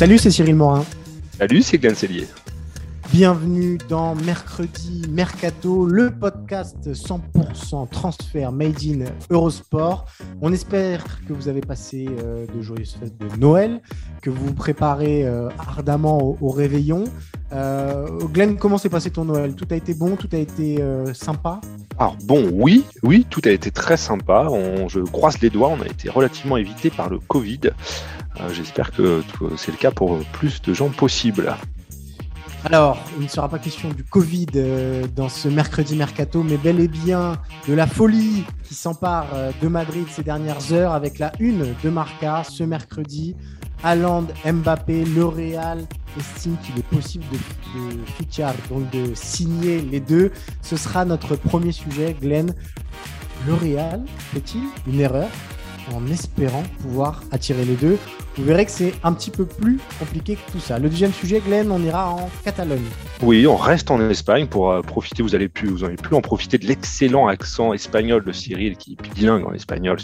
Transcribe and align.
Salut, 0.00 0.16
c'est 0.16 0.30
Cyril 0.30 0.54
Morin. 0.54 0.84
Salut, 1.38 1.62
c'est 1.62 1.76
Glenn 1.76 1.94
Cellier. 1.94 2.26
Bienvenue 3.12 3.76
dans 3.88 4.14
Mercredi 4.14 5.02
Mercato, 5.10 5.84
le 5.84 6.12
podcast 6.12 6.92
100% 6.92 7.88
transfert 7.88 8.52
made 8.52 8.76
in 8.84 9.04
Eurosport. 9.30 10.06
On 10.40 10.52
espère 10.52 11.04
que 11.26 11.32
vous 11.32 11.48
avez 11.48 11.60
passé 11.60 12.06
euh, 12.08 12.46
de 12.46 12.62
joyeuses 12.62 12.96
fêtes 13.00 13.18
de 13.18 13.36
Noël, 13.36 13.80
que 14.22 14.30
vous 14.30 14.46
vous 14.46 14.54
préparez 14.54 15.26
euh, 15.26 15.48
ardemment 15.58 16.36
au, 16.40 16.50
réveillon. 16.50 17.02
Euh, 17.52 18.06
Glenn, 18.32 18.56
comment 18.56 18.78
s'est 18.78 18.88
passé 18.88 19.10
ton 19.10 19.24
Noël? 19.24 19.56
Tout 19.56 19.66
a 19.72 19.74
été 19.74 19.92
bon? 19.92 20.14
Tout 20.14 20.28
a 20.30 20.38
été 20.38 20.80
sympa? 21.12 21.60
Alors 21.98 22.16
bon, 22.26 22.48
oui, 22.52 22.84
oui, 23.02 23.26
tout 23.28 23.42
a 23.44 23.50
été 23.50 23.72
très 23.72 23.96
sympa. 23.96 24.46
Je 24.86 25.00
croise 25.00 25.40
les 25.40 25.50
doigts, 25.50 25.68
on 25.68 25.82
a 25.82 25.86
été 25.86 26.08
relativement 26.08 26.56
évité 26.58 26.90
par 26.90 27.10
le 27.10 27.18
Covid. 27.18 27.70
J'espère 28.52 28.92
que 28.92 29.22
c'est 29.56 29.72
le 29.72 29.78
cas 29.78 29.90
pour 29.90 30.20
plus 30.32 30.62
de 30.62 30.72
gens 30.72 30.90
possible. 30.90 31.56
Alors, 32.62 32.98
il 33.16 33.24
ne 33.24 33.28
sera 33.28 33.48
pas 33.48 33.58
question 33.58 33.88
du 33.88 34.04
Covid 34.04 34.46
euh, 34.56 35.06
dans 35.16 35.30
ce 35.30 35.48
mercredi 35.48 35.96
mercato, 35.96 36.42
mais 36.42 36.58
bel 36.58 36.78
et 36.78 36.88
bien 36.88 37.38
de 37.66 37.72
la 37.72 37.86
folie 37.86 38.44
qui 38.64 38.74
s'empare 38.74 39.28
euh, 39.32 39.50
de 39.62 39.68
Madrid 39.68 40.06
ces 40.10 40.22
dernières 40.22 40.70
heures 40.72 40.92
avec 40.92 41.18
la 41.18 41.32
une 41.40 41.74
de 41.82 41.90
Marca 41.90 42.44
ce 42.44 42.62
mercredi. 42.62 43.34
Haaland, 43.82 44.26
Mbappé, 44.44 45.06
L'Oréal 45.06 45.86
estime 46.18 46.58
qu'il 46.62 46.78
est 46.78 46.86
possible 46.86 47.24
de, 47.32 47.94
de 47.94 48.68
donc 48.68 48.90
de 48.90 49.14
signer 49.14 49.80
les 49.80 50.00
deux. 50.00 50.30
Ce 50.60 50.76
sera 50.76 51.06
notre 51.06 51.36
premier 51.36 51.72
sujet, 51.72 52.14
Glenn. 52.20 52.54
L'Oréal 53.48 54.02
fait-il 54.34 54.64
une 54.86 55.00
erreur? 55.00 55.28
En 55.94 56.06
espérant 56.06 56.62
pouvoir 56.82 57.22
attirer 57.30 57.64
les 57.64 57.74
deux 57.74 57.98
Vous 58.36 58.44
verrez 58.44 58.64
que 58.64 58.70
c'est 58.70 58.94
un 59.02 59.12
petit 59.12 59.30
peu 59.30 59.44
plus 59.44 59.78
compliqué 59.98 60.36
que 60.36 60.52
tout 60.52 60.60
ça. 60.60 60.78
Le 60.78 60.88
deuxième 60.88 61.12
sujet, 61.12 61.40
Glenn, 61.40 61.70
on 61.70 61.82
ira 61.82 62.10
en 62.10 62.30
Catalogne. 62.44 62.84
Oui, 63.22 63.46
on 63.46 63.56
reste 63.56 63.90
en 63.90 64.00
Espagne 64.08 64.46
pour 64.46 64.70
euh, 64.70 64.82
profiter, 64.82 65.22
vous 65.22 65.34
allez 65.34 65.48
plus, 65.48 65.68
vous 65.68 65.84
allez 65.84 65.96
plus 65.96 66.16
en 66.16 66.20
profiter 66.20 66.58
de 66.58 66.66
l'excellent 66.66 67.28
accent 67.28 67.72
espagnol 67.72 68.24
de 68.24 68.32
Cyril 68.32 68.76
qui 68.76 68.92
est 68.92 69.14
bilingue 69.14 69.46
en 69.46 69.52
espagnol. 69.52 69.98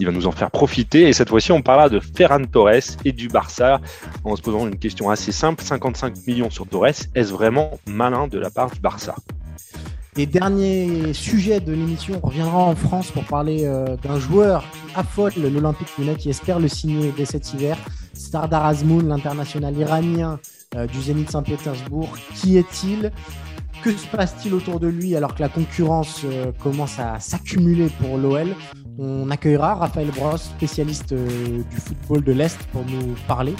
Il 0.00 0.06
va 0.06 0.12
nous 0.12 0.26
en 0.26 0.32
faire 0.32 0.50
profiter 0.50 1.08
et 1.08 1.12
cette 1.12 1.28
fois-ci 1.28 1.52
on 1.52 1.62
parlera 1.62 1.88
de 1.88 2.00
Ferran 2.00 2.44
Torres 2.44 2.96
et 3.04 3.12
du 3.12 3.28
Barça 3.28 3.80
en 4.24 4.36
se 4.36 4.42
posant 4.42 4.66
une 4.66 4.78
question 4.78 5.10
assez 5.10 5.32
simple, 5.32 5.62
55 5.62 6.26
millions 6.26 6.50
sur 6.50 6.66
Torres, 6.66 6.86
est-ce 7.14 7.32
vraiment 7.32 7.78
malin 7.86 8.28
de 8.28 8.38
la 8.38 8.50
part 8.50 8.70
du 8.70 8.80
Barça? 8.80 9.14
Et 10.18 10.26
dernier 10.26 11.14
sujet 11.14 11.60
de 11.60 11.72
l'émission, 11.72 12.20
on 12.22 12.26
reviendra 12.26 12.58
en 12.58 12.76
France 12.76 13.10
pour 13.10 13.24
parler 13.24 13.64
euh, 13.64 13.96
d'un 13.96 14.20
joueur 14.20 14.62
qui 14.70 14.94
affole 14.94 15.32
l'Olympique 15.38 15.88
Lyonnais, 15.96 16.16
qui 16.16 16.28
espère 16.28 16.60
le 16.60 16.68
signer 16.68 17.14
dès 17.16 17.24
cet 17.24 17.54
hiver. 17.54 17.78
Sardar 18.12 18.66
Azmoun, 18.66 19.08
l'international 19.08 19.74
iranien 19.74 20.38
euh, 20.76 20.86
du 20.86 21.00
Zénith 21.00 21.30
Saint-Pétersbourg. 21.30 22.14
Qui 22.34 22.58
est-il? 22.58 23.10
Que 23.82 23.90
se 23.90 24.06
passe-t-il 24.06 24.52
autour 24.52 24.80
de 24.80 24.86
lui 24.86 25.16
alors 25.16 25.34
que 25.34 25.40
la 25.40 25.48
concurrence 25.48 26.20
euh, 26.26 26.52
commence 26.62 26.98
à 26.98 27.18
s'accumuler 27.18 27.88
pour 27.98 28.18
l'OL 28.18 28.54
On 28.98 29.30
accueillera 29.30 29.74
Raphaël 29.74 30.10
Bros, 30.14 30.36
spécialiste 30.36 31.12
euh, 31.12 31.62
du 31.70 31.76
football 31.76 32.24
de 32.24 32.32
l'Est, 32.32 32.58
pour 32.72 32.84
nous 32.84 33.14
parler 33.26 33.54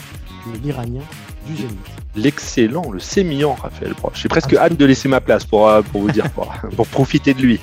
de 0.52 0.58
l'Iranien 0.62 1.02
du 1.46 1.56
Zénith. 1.56 1.78
L'excellent, 2.14 2.90
le 2.90 2.98
sémillant 2.98 3.54
Raphaël 3.54 3.94
Broch. 3.94 4.12
J'ai 4.14 4.28
presque 4.28 4.54
hâte 4.54 4.76
de 4.76 4.84
laisser 4.84 5.08
ma 5.08 5.20
place 5.20 5.44
pour, 5.44 5.68
euh, 5.68 5.80
pour 5.82 6.02
vous 6.02 6.10
dire, 6.10 6.30
pour, 6.30 6.52
pour 6.76 6.86
profiter 6.86 7.32
de 7.32 7.40
lui. 7.40 7.60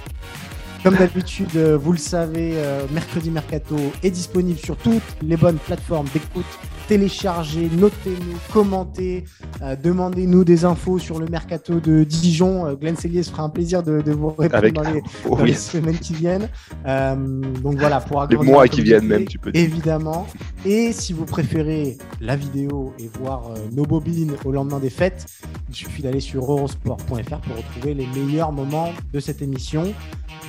Comme 0.83 0.95
d'habitude, 0.95 1.49
euh, 1.57 1.77
vous 1.77 1.91
le 1.91 1.97
savez, 1.97 2.55
Mercredi 2.91 3.29
Mercato 3.29 3.75
est 4.01 4.11
disponible 4.11 4.59
sur 4.59 4.75
toutes 4.77 5.03
les 5.21 5.37
bonnes 5.37 5.57
plateformes 5.57 6.07
d'écoute. 6.13 6.45
Téléchargez, 6.89 7.69
notez-nous, 7.77 8.39
commentez, 8.51 9.23
euh, 9.61 9.75
demandez-nous 9.75 10.43
des 10.43 10.65
infos 10.65 10.97
sur 10.97 11.19
le 11.19 11.27
Mercato 11.27 11.79
de 11.79 12.03
Dijon. 12.03 12.65
Euh, 12.65 12.73
Glenn 12.73 12.95
Cellier 12.95 13.21
se 13.21 13.29
fera 13.29 13.43
un 13.43 13.49
plaisir 13.49 13.83
de, 13.83 14.01
de 14.01 14.11
vous 14.11 14.29
répondre 14.29 14.55
Avec 14.55 14.73
dans, 14.73 14.81
les, 14.81 15.03
Oh 15.29 15.35
dans 15.35 15.43
les 15.43 15.51
oui, 15.51 15.55
semaines 15.55 15.99
qui 15.99 16.15
viennent. 16.15 16.49
Euh, 16.87 17.15
donc 17.61 17.77
voilà, 17.77 17.99
pour 17.99 18.25
les 18.27 18.37
mois 18.37 18.67
qui 18.67 18.81
viennent 18.81 19.05
même, 19.05 19.25
tu 19.25 19.37
peux 19.37 19.51
dire. 19.51 19.61
Évidemment. 19.61 20.25
Et 20.65 20.91
si 20.91 21.13
vous 21.13 21.25
préférez 21.25 21.99
la 22.21 22.35
vidéo 22.35 22.91
et 22.97 23.07
voir 23.19 23.51
euh, 23.51 23.59
nos 23.71 23.83
bobines 23.83 24.33
au 24.43 24.51
lendemain 24.51 24.79
des 24.79 24.89
fêtes, 24.89 25.27
il 25.69 25.75
suffit 25.75 26.01
d'aller 26.01 26.21
sur 26.21 26.41
eurosport.fr 26.41 27.37
pour 27.37 27.55
retrouver 27.55 27.93
les 27.93 28.07
meilleurs 28.07 28.51
moments 28.51 28.93
de 29.13 29.19
cette 29.19 29.43
émission. 29.43 29.93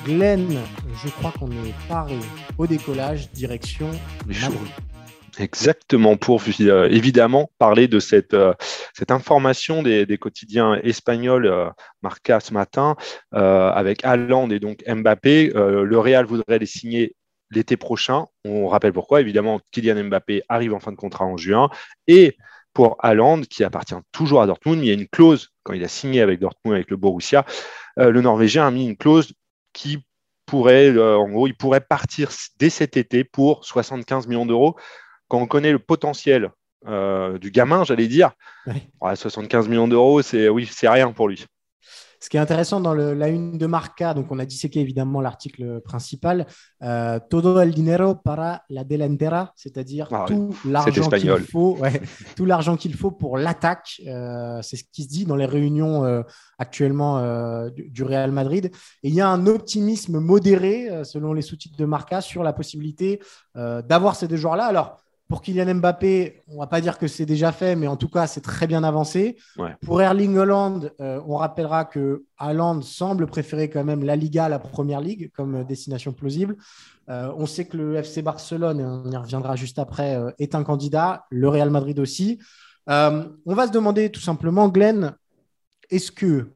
Glenn, 0.06 0.48
je 1.04 1.10
crois 1.10 1.34
qu'on 1.38 1.50
est 1.50 1.74
paré 1.86 2.16
au 2.56 2.66
décollage, 2.66 3.30
direction 3.32 3.90
Les. 4.26 4.36
Exactement, 5.38 6.16
pour 6.16 6.42
euh, 6.60 6.88
évidemment 6.88 7.50
parler 7.58 7.88
de 7.88 8.00
cette, 8.00 8.34
euh, 8.34 8.52
cette 8.94 9.10
information 9.10 9.82
des, 9.82 10.18
quotidiens 10.18 10.80
espagnols 10.82 11.46
euh, 11.46 11.68
Marca 12.02 12.40
ce 12.40 12.52
matin 12.52 12.96
avec 13.32 14.04
Haaland 14.04 14.50
et 14.50 14.58
donc 14.58 14.82
Mbappé. 14.86 15.52
Le 15.54 15.98
Real 15.98 16.26
voudrait 16.26 16.58
les 16.58 16.66
signer 16.66 17.14
l'été 17.50 17.76
prochain. 17.76 18.26
On 18.44 18.68
rappelle 18.68 18.92
pourquoi. 18.92 19.20
Évidemment, 19.20 19.60
Kylian 19.72 20.04
Mbappé 20.04 20.42
arrive 20.48 20.74
en 20.74 20.80
fin 20.80 20.92
de 20.92 20.96
contrat 20.96 21.24
en 21.24 21.36
juin. 21.36 21.68
Et 22.06 22.36
pour 22.72 22.96
Haaland, 23.00 23.42
qui 23.42 23.64
appartient 23.64 23.94
toujours 24.12 24.42
à 24.42 24.46
Dortmund, 24.46 24.82
il 24.82 24.86
y 24.86 24.90
a 24.90 24.94
une 24.94 25.08
clause, 25.08 25.48
quand 25.62 25.72
il 25.72 25.84
a 25.84 25.88
signé 25.88 26.20
avec 26.20 26.40
Dortmund, 26.40 26.74
avec 26.74 26.90
le 26.90 26.96
Borussia, 26.96 27.44
le 27.96 28.20
Norvégien 28.20 28.66
a 28.66 28.70
mis 28.70 28.86
une 28.86 28.96
clause 28.96 29.32
qui 29.72 30.04
pourrait, 30.46 30.96
en 30.98 31.28
gros, 31.28 31.46
il 31.46 31.56
pourrait 31.56 31.80
partir 31.80 32.30
dès 32.58 32.70
cet 32.70 32.96
été 32.96 33.24
pour 33.24 33.64
75 33.64 34.26
millions 34.26 34.46
d'euros 34.46 34.76
quand 35.30 35.38
on 35.40 35.46
connaît 35.46 35.72
le 35.72 35.78
potentiel 35.78 36.50
euh, 36.86 37.38
du 37.38 37.50
gamin, 37.50 37.84
j'allais 37.84 38.08
dire, 38.08 38.32
Ouais. 38.66 38.82
ouais, 39.00 39.16
75 39.16 39.68
millions 39.68 39.88
d'euros, 39.88 40.22
c'est 40.22 40.48
oui, 40.48 40.68
c'est 40.70 40.88
rien 40.88 41.12
pour 41.12 41.28
lui. 41.28 41.44
Ce 42.22 42.28
qui 42.28 42.36
est 42.36 42.40
intéressant 42.40 42.80
dans 42.80 42.92
le- 42.92 43.14
la 43.14 43.28
une 43.28 43.56
de 43.56 43.64
Marca, 43.66 44.12
donc 44.12 44.26
on 44.30 44.38
a 44.38 44.44
disséqué 44.44 44.80
évidemment 44.80 45.22
l'article 45.22 45.80
principal, 45.80 46.46
euh, 46.82 47.18
todo 47.30 47.60
el 47.62 47.72
dinero 47.72 48.14
para 48.14 48.62
la 48.68 48.84
delantera, 48.84 49.52
c'est-à-dire 49.56 50.08
Ah, 50.12 50.26
tout 50.28 50.54
l'argent 50.66 51.08
qu'il 51.08 51.30
faut, 51.52 51.78
ouais, 51.78 52.00
tout 52.36 52.44
l'argent 52.44 52.76
qu'il 52.76 52.94
faut 52.94 53.10
pour 53.10 53.38
l'attaque. 53.38 54.02
euh, 54.06 54.60
c'est 54.62 54.76
ce 54.76 54.84
qui 54.92 55.04
se 55.04 55.08
dit 55.08 55.24
dans 55.24 55.36
les 55.36 55.46
réunions 55.46 56.04
euh, 56.04 56.22
actuellement 56.58 57.22
du, 57.70 57.88
du 57.88 58.02
Real 58.04 58.32
Madrid. 58.32 58.66
Et 59.02 59.08
il 59.08 59.14
y 59.14 59.22
a 59.22 59.28
un 59.28 59.46
optimisme 59.46 60.18
modéré, 60.20 60.88
selon 61.04 61.32
les 61.32 61.42
sous-titres 61.42 61.78
de 61.78 61.86
Marca, 61.86 62.20
sur 62.20 62.42
la 62.42 62.52
possibilité 62.52 63.18
d'avoir 63.54 64.14
ces 64.14 64.28
deux 64.28 64.36
joueurs-là. 64.36 64.64
Alors 64.66 64.98
pour 65.30 65.42
Kylian 65.42 65.76
Mbappé, 65.76 66.42
on 66.48 66.58
va 66.58 66.66
pas 66.66 66.80
dire 66.80 66.98
que 66.98 67.06
c'est 67.06 67.24
déjà 67.24 67.52
fait, 67.52 67.76
mais 67.76 67.86
en 67.86 67.96
tout 67.96 68.08
cas, 68.08 68.26
c'est 68.26 68.40
très 68.40 68.66
bien 68.66 68.82
avancé. 68.82 69.36
Ouais. 69.56 69.76
Pour 69.80 70.02
Erling 70.02 70.36
Holland, 70.36 70.92
euh, 71.00 71.20
on 71.24 71.36
rappellera 71.36 71.84
que 71.84 72.24
Haaland 72.36 72.82
semble 72.82 73.28
préférer 73.28 73.70
quand 73.70 73.84
même 73.84 74.02
la 74.02 74.16
Liga 74.16 74.46
à 74.46 74.48
la 74.48 74.58
Première 74.58 75.00
Ligue 75.00 75.30
comme 75.32 75.54
euh, 75.54 75.64
destination 75.64 76.12
plausible. 76.12 76.56
Euh, 77.08 77.32
on 77.36 77.46
sait 77.46 77.64
que 77.64 77.76
le 77.76 77.94
FC 77.94 78.22
Barcelone, 78.22 78.80
et 78.80 78.84
on 78.84 79.08
y 79.08 79.16
reviendra 79.16 79.54
juste 79.54 79.78
après, 79.78 80.16
euh, 80.16 80.32
est 80.40 80.56
un 80.56 80.64
candidat, 80.64 81.26
le 81.30 81.48
Real 81.48 81.70
Madrid 81.70 82.00
aussi. 82.00 82.40
On 82.88 83.30
va 83.46 83.68
se 83.68 83.72
demander 83.72 84.10
tout 84.10 84.20
simplement, 84.20 84.68
Glenn, 84.68 85.14
est-ce 85.90 86.10
que 86.10 86.48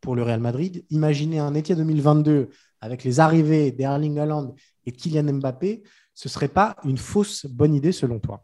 pour 0.00 0.16
le 0.16 0.24
Real 0.24 0.40
Madrid, 0.40 0.84
imaginer 0.90 1.38
un 1.38 1.54
été 1.54 1.76
2022 1.76 2.48
avec 2.80 3.04
les 3.04 3.20
arrivées 3.20 3.70
d'Erling 3.70 4.18
Haaland 4.18 4.56
et 4.88 4.92
Kylian 4.92 5.34
Mbappé, 5.34 5.82
ce 6.14 6.28
serait 6.28 6.48
pas 6.48 6.76
une 6.84 6.98
fausse 6.98 7.46
bonne 7.46 7.74
idée 7.74 7.92
selon 7.92 8.18
toi? 8.18 8.42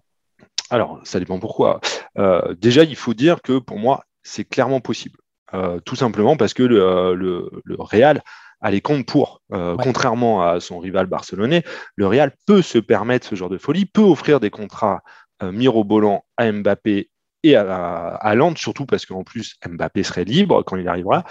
Alors, 0.71 1.01
ça 1.05 1.19
dépend 1.19 1.41
pourquoi. 1.41 1.81
Euh, 2.19 2.55
déjà, 2.55 2.85
il 2.85 2.97
faut 2.97 3.15
dire 3.15 3.43
que 3.43 3.59
pour 3.59 3.79
moi, 3.79 4.05
c'est 4.23 4.45
clairement 4.45 4.81
possible. 4.81 5.19
Euh, 5.55 5.81
tout 5.81 5.97
simplement 5.97 6.37
parce 6.37 6.55
que 6.55 6.63
le, 6.63 7.15
le, 7.15 7.51
le 7.65 7.77
Real 7.79 8.23
a 8.61 8.71
les 8.71 8.81
comptes 8.81 9.07
pour. 9.07 9.43
Euh, 9.53 9.75
Ouais. 9.77 9.85
Contrairement 9.85 10.43
à 10.43 10.61
son 10.61 10.79
rival 10.79 11.07
barcelonais, 11.07 11.63
le 11.97 12.07
Real 12.07 12.33
peut 12.47 12.63
se 12.63 12.79
permettre 12.79 13.27
ce 13.27 13.35
genre 13.35 13.51
de 13.51 13.59
folie, 13.59 13.87
peut 13.87 14.03
offrir 14.03 14.39
des 14.41 14.51
contrats 14.51 15.01
mirobolant 15.43 16.25
à 16.37 16.51
Mbappé 16.51 17.11
et 17.45 17.57
à, 17.57 17.67
à 17.67 18.35
Lande, 18.35 18.59
surtout 18.59 18.87
parce 18.87 19.07
qu'en 19.07 19.23
plus 19.23 19.57
Mbappé 19.69 20.03
serait 20.03 20.25
libre 20.25 20.63
quand 20.63 20.77
il 20.77 20.89
arrivera. 20.89 21.25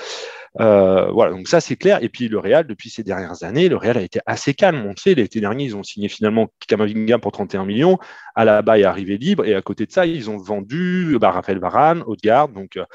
Euh, 0.62 1.10
voilà, 1.12 1.32
donc 1.32 1.48
ça 1.48 1.60
c'est 1.60 1.76
clair. 1.76 2.04
Et 2.04 2.10
puis 2.10 2.28
le 2.28 2.38
Real, 2.38 2.68
depuis 2.68 2.90
ces 2.90 3.04
dernières 3.04 3.44
années, 3.44 3.70
le 3.70 3.76
Real 3.76 3.98
a 3.98 4.02
été 4.02 4.20
assez 4.26 4.54
calme. 4.54 4.86
On 4.86 4.96
sait, 4.96 5.16
l'été 5.16 5.40
dernier, 5.40 5.66
ils 5.66 5.76
ont 5.76 5.84
signé 5.84 6.10
finalement 6.10 6.48
Kamavinga 6.68 7.18
pour 7.18 7.32
31 7.32 7.66
millions. 7.66 7.98
Alaba 8.36 8.78
est 8.78 8.84
arrivé 8.84 9.18
libre. 9.18 9.46
Et 9.46 9.56
à 9.56 9.62
côté 9.62 9.86
de 9.86 9.92
ça, 9.92 10.06
ils 10.06 10.30
ont 10.30 10.38
vendu 10.38 11.18
bah, 11.20 11.32
Raphaël 11.32 11.60
Varane, 11.60 12.04
Odegaard. 12.06 12.50
Donc 12.50 12.78
euh, 12.78 12.86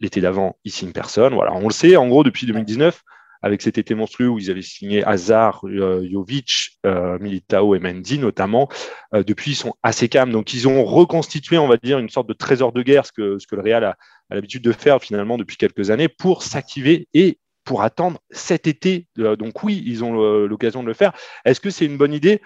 l'été 0.00 0.20
d'avant, 0.20 0.56
ils 0.64 0.72
signent 0.72 0.92
personne. 0.92 1.34
Voilà, 1.34 1.54
on 1.54 1.68
le 1.68 1.72
sait. 1.72 1.96
En 1.96 2.08
gros, 2.08 2.24
depuis 2.24 2.46
2019, 2.46 3.02
avec 3.42 3.62
cet 3.62 3.78
été 3.78 3.94
monstrueux 3.94 4.28
où 4.28 4.38
ils 4.38 4.50
avaient 4.50 4.62
signé 4.62 5.04
Hazard, 5.04 5.60
euh, 5.64 6.06
Jovic, 6.10 6.78
euh, 6.86 7.18
Militao 7.18 7.74
et 7.74 7.78
Mendy 7.78 8.18
notamment. 8.18 8.68
Euh, 9.14 9.22
depuis, 9.22 9.52
ils 9.52 9.56
sont 9.56 9.74
assez 9.82 10.08
calmes. 10.08 10.32
Donc, 10.32 10.54
ils 10.54 10.68
ont 10.68 10.84
reconstitué, 10.84 11.58
on 11.58 11.68
va 11.68 11.76
dire, 11.76 11.98
une 11.98 12.08
sorte 12.08 12.28
de 12.28 12.34
trésor 12.34 12.72
de 12.72 12.82
guerre, 12.82 13.06
ce 13.06 13.12
que, 13.12 13.38
ce 13.38 13.46
que 13.46 13.56
le 13.56 13.62
Real 13.62 13.84
a, 13.84 13.96
l'habitude 14.30 14.62
de 14.62 14.72
faire 14.72 15.00
finalement 15.00 15.38
depuis 15.38 15.56
quelques 15.56 15.90
années, 15.90 16.08
pour 16.08 16.42
s'activer 16.42 17.08
et 17.14 17.38
pour 17.64 17.82
attendre 17.82 18.18
cet 18.30 18.66
été. 18.66 19.06
donc 19.16 19.62
oui, 19.62 19.82
ils 19.86 20.02
ont 20.02 20.12
l'occasion 20.46 20.82
de 20.82 20.88
le 20.88 20.94
faire. 20.94 21.12
Est-ce 21.44 21.60
que 21.60 21.70
c'est 21.70 21.84
une 21.84 21.98
bonne 21.98 22.14
idée? 22.14 22.40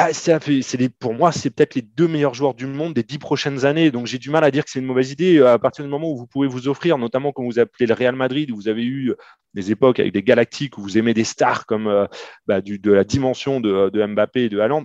Ah, 0.00 0.10
pour 1.00 1.14
moi, 1.14 1.32
c'est 1.32 1.50
peut-être 1.50 1.74
les 1.74 1.82
deux 1.82 2.06
meilleurs 2.06 2.34
joueurs 2.34 2.54
du 2.54 2.66
monde 2.66 2.94
des 2.94 3.02
dix 3.02 3.18
prochaines 3.18 3.64
années. 3.64 3.90
Donc, 3.90 4.06
j'ai 4.06 4.18
du 4.18 4.30
mal 4.30 4.44
à 4.44 4.50
dire 4.50 4.64
que 4.64 4.70
c'est 4.70 4.78
une 4.78 4.86
mauvaise 4.86 5.10
idée 5.10 5.40
à 5.40 5.58
partir 5.58 5.84
du 5.84 5.90
moment 5.90 6.10
où 6.10 6.16
vous 6.16 6.26
pouvez 6.26 6.46
vous 6.46 6.68
offrir, 6.68 6.98
notamment 6.98 7.32
quand 7.32 7.42
vous 7.42 7.58
appelez 7.58 7.86
le 7.86 7.94
Real 7.94 8.14
Madrid, 8.14 8.50
où 8.50 8.56
vous 8.56 8.68
avez 8.68 8.84
eu 8.84 9.14
des 9.54 9.70
époques 9.70 9.98
avec 9.98 10.12
des 10.12 10.22
galactiques 10.22 10.78
où 10.78 10.82
vous 10.82 10.98
aimez 10.98 11.14
des 11.14 11.24
stars 11.24 11.66
comme 11.66 11.88
euh, 11.88 12.06
bah, 12.46 12.60
de 12.60 12.92
la 12.92 13.04
dimension 13.04 13.60
de, 13.60 14.06
Mbappé 14.06 14.44
et 14.44 14.48
de 14.48 14.60
Haaland. 14.60 14.84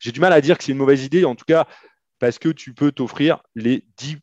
J'ai 0.00 0.12
du 0.12 0.20
mal 0.20 0.32
à 0.32 0.40
dire 0.40 0.56
que 0.56 0.64
c'est 0.64 0.72
une 0.72 0.78
mauvaise 0.78 1.04
idée, 1.04 1.24
en 1.24 1.34
tout 1.34 1.44
cas, 1.46 1.66
parce 2.18 2.38
que 2.38 2.48
tu 2.48 2.72
peux 2.72 2.92
t'offrir 2.92 3.42
les 3.54 3.84
dix 3.98 4.16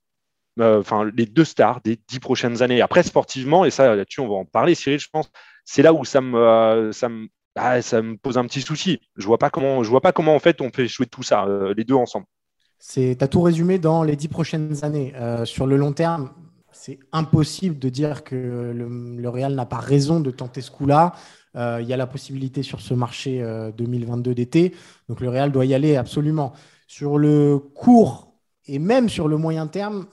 euh, 0.60 0.84
deux 1.12 1.46
stars 1.46 1.82
des 1.82 2.00
dix 2.08 2.20
prochaines 2.20 2.62
années. 2.62 2.82
Après, 2.82 3.04
sportivement, 3.04 3.66
et 3.66 3.72
ça 3.72 3.96
là-dessus 3.96 4.22
on 4.22 4.28
va 4.28 4.36
en 4.36 4.46
parler, 4.46 4.74
Cyril, 4.76 5.00
je 5.00 5.10
pense, 5.12 5.30
c'est 5.66 5.84
là 5.84 5.94
où 5.94 6.06
ça 6.06 6.22
euh, 6.22 6.92
ça 6.92 7.10
me 7.10 7.28
ah, 7.56 7.82
ça 7.82 8.02
me 8.02 8.18
pose 8.18 8.38
un 8.38 8.46
petit 8.46 8.62
souci. 8.62 9.00
Je 9.16 9.26
vois 9.26 9.38
pas 9.38 9.50
comment, 9.50 9.84
je 9.84 9.90
vois 9.90 10.02
pas 10.02 10.12
comment 10.12 10.36
en 10.36 10.40
fait 10.40 10.62
on 10.62 10.72
fait 10.72 10.88
jouer 10.88 11.06
tout 11.06 11.24
ça, 11.24 11.46
euh, 11.46 11.74
les 11.76 11.84
deux 11.84 11.94
ensemble. 11.94 12.26
C'est, 12.80 13.22
as 13.22 13.28
tout 13.28 13.42
résumé 13.42 13.80
dans 13.80 14.04
les 14.04 14.16
dix 14.16 14.28
prochaines 14.28 14.84
années. 14.84 15.14
Euh, 15.16 15.46
sur 15.46 15.68
le 15.68 15.78
long 15.78 15.94
terme, 15.94 16.32
c'est 16.72 17.00
impossible 17.12 17.78
de 17.78 17.90
dire 17.90 18.24
que 18.24 18.36
le, 18.36 19.30
Real 19.30 19.54
n'a 19.54 19.66
pas 19.66 19.78
raison 19.78 20.20
de 20.20 20.32
tenter 20.32 20.62
ce 20.62 20.72
coup-là. 20.72 21.14
Euh, 21.56 21.80
il 21.82 21.88
y 21.88 21.94
a 21.94 21.98
la 21.98 22.08
possibilité 22.08 22.64
sur 22.64 22.82
ce 22.82 22.96
marché 22.96 23.46
2022 23.78 24.34
d'été, 24.34 24.74
donc 25.08 25.22
le 25.22 25.30
Real 25.30 25.52
doit 25.52 25.66
y 25.66 25.76
aller 25.76 25.96
absolument. 25.96 26.54
Sur 26.88 27.20
le 27.20 27.60
court 27.60 28.34
et 28.66 28.80
même 28.80 29.08
sur 29.08 29.28
le 29.28 29.38
moyen 29.38 29.68
terme, 29.68 30.08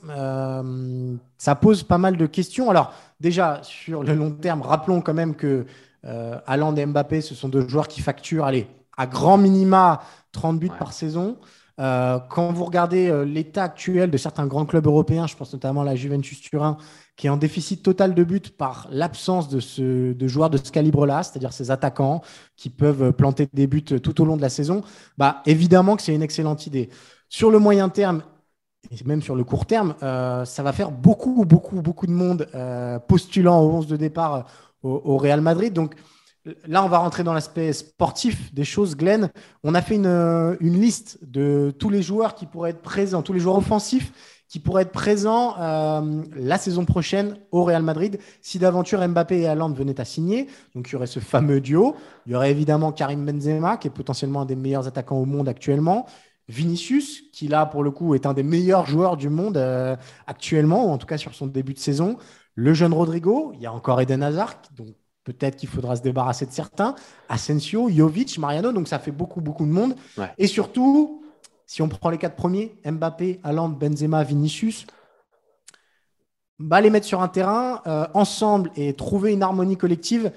ça 1.39 1.55
pose 1.55 1.83
pas 1.83 1.99
mal 1.99 2.19
de 2.19 2.27
questions. 2.27 2.69
Alors 2.69 2.93
déjà 3.19 3.61
sur 3.63 4.03
le 4.03 4.15
long 4.15 4.31
terme, 4.33 4.61
rappelons 4.61 5.01
quand 5.01 5.15
même 5.15 5.35
que 5.35 5.65
euh, 6.05 6.39
et 6.77 6.87
Mbappé, 6.87 7.21
ce 7.21 7.35
sont 7.35 7.49
deux 7.49 7.67
joueurs 7.69 7.89
qui 7.89 8.01
facturent, 8.01 8.45
allez, 8.45 8.67
à 8.97 9.07
grand 9.07 9.39
minima 9.39 10.01
30 10.33 10.59
buts 10.59 10.71
par 10.79 10.93
saison. 10.93 11.37
Euh, 11.81 12.19
quand 12.29 12.53
vous 12.53 12.65
regardez 12.65 13.09
euh, 13.09 13.25
l'état 13.25 13.65
actuel 13.65 14.11
de 14.11 14.19
certains 14.19 14.47
grands 14.47 14.67
clubs 14.67 14.87
européens, 14.87 15.27
je 15.27 15.35
pense 15.35 15.53
notamment 15.53 15.81
à 15.81 15.85
la 15.85 15.97
Juventus 15.97 16.41
Turin, 16.41 16.77
qui 17.17 17.27
est 17.27 17.31
en 17.31 17.39
déficit 17.39 17.83
total 17.83 18.15
de 18.15 18.23
buts 18.23 18.43
par 18.57 18.87
l'absence 18.91 19.49
de, 19.49 19.61
ce, 19.61 20.13
de 20.13 20.29
joueurs 20.29 20.51
de 20.51 20.59
ce 20.59 20.71
calibre-là, 20.71 21.23
c'est-à-dire 21.23 21.55
ces 21.55 21.71
attaquants 21.71 22.21
qui 22.57 22.69
peuvent 22.69 23.13
planter 23.13 23.49
des 23.55 23.67
buts 23.67 23.83
tout 23.83 24.21
au 24.21 24.25
long 24.27 24.37
de 24.37 24.43
la 24.43 24.51
saison, 24.51 24.83
bah, 25.17 25.43
évidemment 25.47 25.97
que 25.97 26.03
c'est 26.03 26.15
une 26.15 26.23
excellente 26.23 26.67
idée. 26.67 26.91
Sur 27.31 27.51
le 27.51 27.59
moyen 27.59 27.89
terme, 27.89 28.23
et 28.91 29.03
même 29.05 29.23
sur 29.23 29.35
le 29.35 29.45
court 29.45 29.65
terme, 29.65 29.95
euh, 30.03 30.45
ça 30.45 30.63
va 30.63 30.73
faire 30.73 30.91
beaucoup, 30.91 31.47
beaucoup, 31.47 31.81
beaucoup 31.81 32.07
de 32.07 32.13
monde 32.13 32.47
postulant 33.09 33.61
au 33.63 33.71
11 33.71 33.87
de 33.87 33.97
départ 33.97 34.47
au, 34.83 35.17
Real 35.17 35.41
Madrid. 35.41 35.73
Donc 35.73 35.95
là, 36.67 36.85
on 36.85 36.89
va 36.89 36.99
rentrer 36.99 37.23
dans 37.23 37.35
l'aspect 37.35 37.73
sportif 37.73 38.53
des 38.55 38.65
choses. 38.65 38.97
Glenn, 38.97 39.31
on 39.63 39.75
a 39.75 39.83
fait 39.83 39.97
une, 39.97 40.57
une, 40.61 40.81
liste 40.81 41.19
de 41.23 41.75
tous 41.79 41.91
les 41.91 42.03
joueurs 42.03 42.35
qui 42.35 42.47
pourraient 42.47 42.71
être 42.71 42.83
présents, 42.83 43.23
tous 43.23 43.33
les 43.33 43.41
joueurs 43.41 43.57
offensifs 43.57 44.13
qui 44.51 44.59
pourraient 44.59 44.83
être 44.83 44.93
présents 44.93 45.55
euh, 45.61 46.23
la 46.35 46.59
saison 46.59 46.85
prochaine 46.85 47.39
au 47.53 47.63
Real 47.63 47.85
Madrid 47.85 48.19
si 48.43 48.59
d'aventure 48.59 49.07
Mbappé 49.07 49.43
et 49.43 49.47
Haaland 49.47 49.73
venaient 49.73 50.01
à 50.01 50.05
signer. 50.05 50.49
Donc 50.75 50.89
il 50.89 50.93
y 50.93 50.97
aurait 50.97 51.07
ce 51.07 51.21
fameux 51.21 51.61
duo. 51.61 51.95
Il 52.27 52.33
y 52.33 52.35
aurait 52.35 52.51
évidemment 52.51 52.91
Karim 52.91 53.25
Benzema, 53.25 53.77
qui 53.77 53.87
est 53.87 53.93
potentiellement 53.93 54.43
un 54.43 54.47
des 54.47 54.57
meilleurs 54.57 54.89
attaquants 54.89 55.19
au 55.19 55.25
monde 55.25 55.49
actuellement. 55.49 56.05
Vinicius, 56.49 57.23
qui 57.33 57.47
là 57.47 57.65
pour 57.65 57.85
le 57.85 57.93
coup 57.93 58.17
est 58.17 58.27
un 58.27 58.35
des 58.35 58.43
meilleurs 58.43 58.87
joueurs 58.87 59.17
du 59.17 59.29
monde 59.29 59.57
euh, 59.57 59.95
actuellement, 60.27 60.87
ou 60.87 60.91
en 60.91 60.99
tout 60.99 61.07
cas 61.07 61.17
sur 61.17 61.33
son 61.33 61.47
début 61.47 61.75
de 61.75 61.79
saison. 61.79 62.19
Le 62.55 62.75
jeune 62.75 62.93
Rodrigo, 62.93 63.53
il 63.55 63.61
y 63.61 63.67
a 63.67 63.73
encore 63.73 64.01
Eden 64.01 64.23
Hazard, 64.23 64.57
donc 64.77 64.95
peut-être 65.25 65.57
qu'il 65.57 65.69
faudra 65.69 65.97
se 65.97 66.03
débarrasser 66.03 66.47
de 66.47 66.53
certains. 66.53 66.95
Asensio, 67.29 67.89
Jovic, 67.89 68.39
Mariano, 68.39 68.73
donc 68.73 68.89
ça 68.89 68.99
fait 68.99 69.11
beaucoup, 69.11 69.41
beaucoup 69.41 69.65
de 69.65 69.71
monde. 69.71 69.95
Et 70.39 70.47
surtout, 70.47 71.23
si 71.67 71.83
on 71.83 71.89
prend 71.89 72.11
les 72.11 72.19
quatre 72.19 72.37
premiers, 72.37 72.75
Mbappé, 72.85 73.41
Haaland, 73.45 73.69
Benzema, 73.69 74.25
Vinicius, 74.25 74.87
bah, 76.59 76.81
les 76.81 76.91
mettre 76.91 77.07
sur 77.07 77.23
un 77.23 77.29
terrain 77.29 77.81
euh, 77.87 78.07
ensemble 78.13 78.71
et 78.77 78.93
trouver 78.95 79.33
une 79.33 79.43
harmonie 79.43 79.77
collective. 79.77 80.33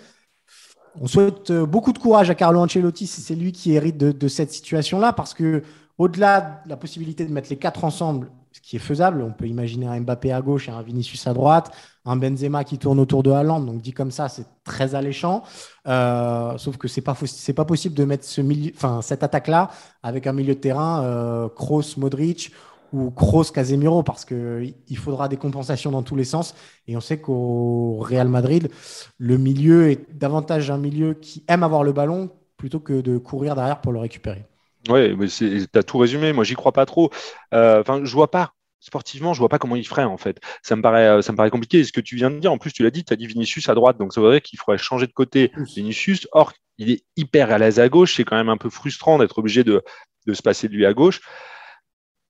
On 1.01 1.07
souhaite 1.07 1.49
euh, 1.49 1.65
beaucoup 1.65 1.91
de 1.91 1.97
courage 1.97 2.29
à 2.29 2.35
Carlo 2.35 2.59
Ancelotti 2.59 3.07
si 3.07 3.21
c'est 3.21 3.35
lui 3.35 3.51
qui 3.51 3.73
hérite 3.73 3.97
de, 3.97 4.11
de 4.11 4.27
cette 4.27 4.51
situation-là, 4.51 5.11
parce 5.11 5.33
que 5.33 5.63
au-delà 5.97 6.61
de 6.65 6.69
la 6.69 6.77
possibilité 6.77 7.25
de 7.25 7.33
mettre 7.33 7.49
les 7.49 7.57
quatre 7.57 7.83
ensemble, 7.83 8.31
ce 8.53 8.61
qui 8.61 8.75
est 8.75 8.79
faisable. 8.79 9.21
On 9.21 9.31
peut 9.31 9.47
imaginer 9.47 9.87
un 9.87 9.99
Mbappé 9.99 10.31
à 10.31 10.41
gauche 10.41 10.69
et 10.69 10.71
un 10.71 10.81
Vinicius 10.81 11.25
à 11.27 11.33
droite, 11.33 11.71
un 12.05 12.15
Benzema 12.15 12.63
qui 12.63 12.77
tourne 12.77 12.99
autour 12.99 13.23
de 13.23 13.31
Haaland. 13.31 13.61
Donc 13.61 13.81
dit 13.81 13.93
comme 13.93 14.11
ça, 14.11 14.29
c'est 14.29 14.45
très 14.63 14.95
alléchant. 14.95 15.43
Euh, 15.87 16.57
sauf 16.57 16.77
que 16.77 16.87
c'est 16.87 17.01
pas 17.01 17.15
pas 17.55 17.65
possible 17.65 17.95
de 17.95 18.05
mettre 18.05 18.25
ce 18.25 18.41
milieu, 18.41 18.71
enfin 18.75 19.01
cette 19.01 19.23
attaque 19.23 19.47
là 19.47 19.69
avec 20.03 20.27
un 20.27 20.33
milieu 20.33 20.53
de 20.55 20.59
terrain 20.59 21.03
euh, 21.03 21.49
Kroos, 21.49 21.97
Modric 21.97 22.51
ou 22.93 23.09
Kroos, 23.09 23.45
Casemiro 23.45 24.03
parce 24.03 24.23
que 24.23 24.63
il 24.87 24.97
faudra 24.97 25.27
des 25.27 25.37
compensations 25.37 25.91
dans 25.91 26.03
tous 26.03 26.15
les 26.15 26.25
sens. 26.25 26.53
Et 26.87 26.95
on 26.95 27.01
sait 27.01 27.19
qu'au 27.19 27.97
Real 27.99 28.27
Madrid, 28.27 28.69
le 29.17 29.37
milieu 29.37 29.89
est 29.89 30.15
davantage 30.15 30.69
un 30.69 30.77
milieu 30.77 31.15
qui 31.15 31.43
aime 31.47 31.63
avoir 31.63 31.83
le 31.83 31.91
ballon 31.91 32.29
plutôt 32.57 32.79
que 32.79 33.01
de 33.01 33.17
courir 33.17 33.55
derrière 33.55 33.81
pour 33.81 33.91
le 33.91 33.99
récupérer. 33.99 34.45
Oui, 34.89 35.15
mais 35.15 35.27
tu 35.27 35.67
as 35.73 35.83
tout 35.83 35.97
résumé. 35.97 36.33
Moi, 36.33 36.43
j'y 36.43 36.55
crois 36.55 36.71
pas 36.71 36.85
trop. 36.85 37.09
Euh, 37.53 37.81
enfin, 37.81 38.01
je 38.03 38.13
vois 38.13 38.31
pas 38.31 38.53
sportivement, 38.79 39.33
je 39.33 39.39
vois 39.39 39.47
pas 39.47 39.59
comment 39.59 39.77
il 39.77 39.87
ferait 39.87 40.03
en 40.03 40.17
fait. 40.17 40.41
Ça 40.61 40.75
me 40.75 40.81
paraît, 40.81 41.07
euh, 41.07 41.21
ça 41.21 41.31
me 41.31 41.37
paraît 41.37 41.49
compliqué. 41.49 41.83
Ce 41.85 41.93
que 41.93 42.01
tu 42.01 42.17
viens 42.17 42.29
de 42.29 42.39
dire, 42.39 42.51
en 42.51 42.57
plus, 42.57 42.73
tu 42.73 42.83
l'as 42.83 42.91
dit, 42.91 43.05
tu 43.05 43.13
as 43.13 43.15
dit 43.15 43.27
Vinicius 43.27 43.69
à 43.69 43.75
droite, 43.75 43.97
donc 43.97 44.13
ça 44.13 44.21
dire 44.21 44.41
qu'il 44.41 44.59
faudrait 44.59 44.77
changer 44.77 45.07
de 45.07 45.13
côté 45.13 45.51
Vinicius. 45.55 46.27
Or, 46.33 46.51
il 46.77 46.91
est 46.91 47.03
hyper 47.15 47.51
à 47.51 47.57
l'aise 47.57 47.79
à 47.79 47.87
gauche. 47.87 48.15
C'est 48.15 48.25
quand 48.25 48.35
même 48.35 48.49
un 48.49 48.57
peu 48.57 48.69
frustrant 48.69 49.19
d'être 49.19 49.37
obligé 49.37 49.63
de, 49.63 49.81
de, 50.27 50.33
se 50.33 50.41
passer 50.41 50.67
de 50.67 50.73
lui 50.73 50.85
à 50.85 50.93
gauche. 50.93 51.21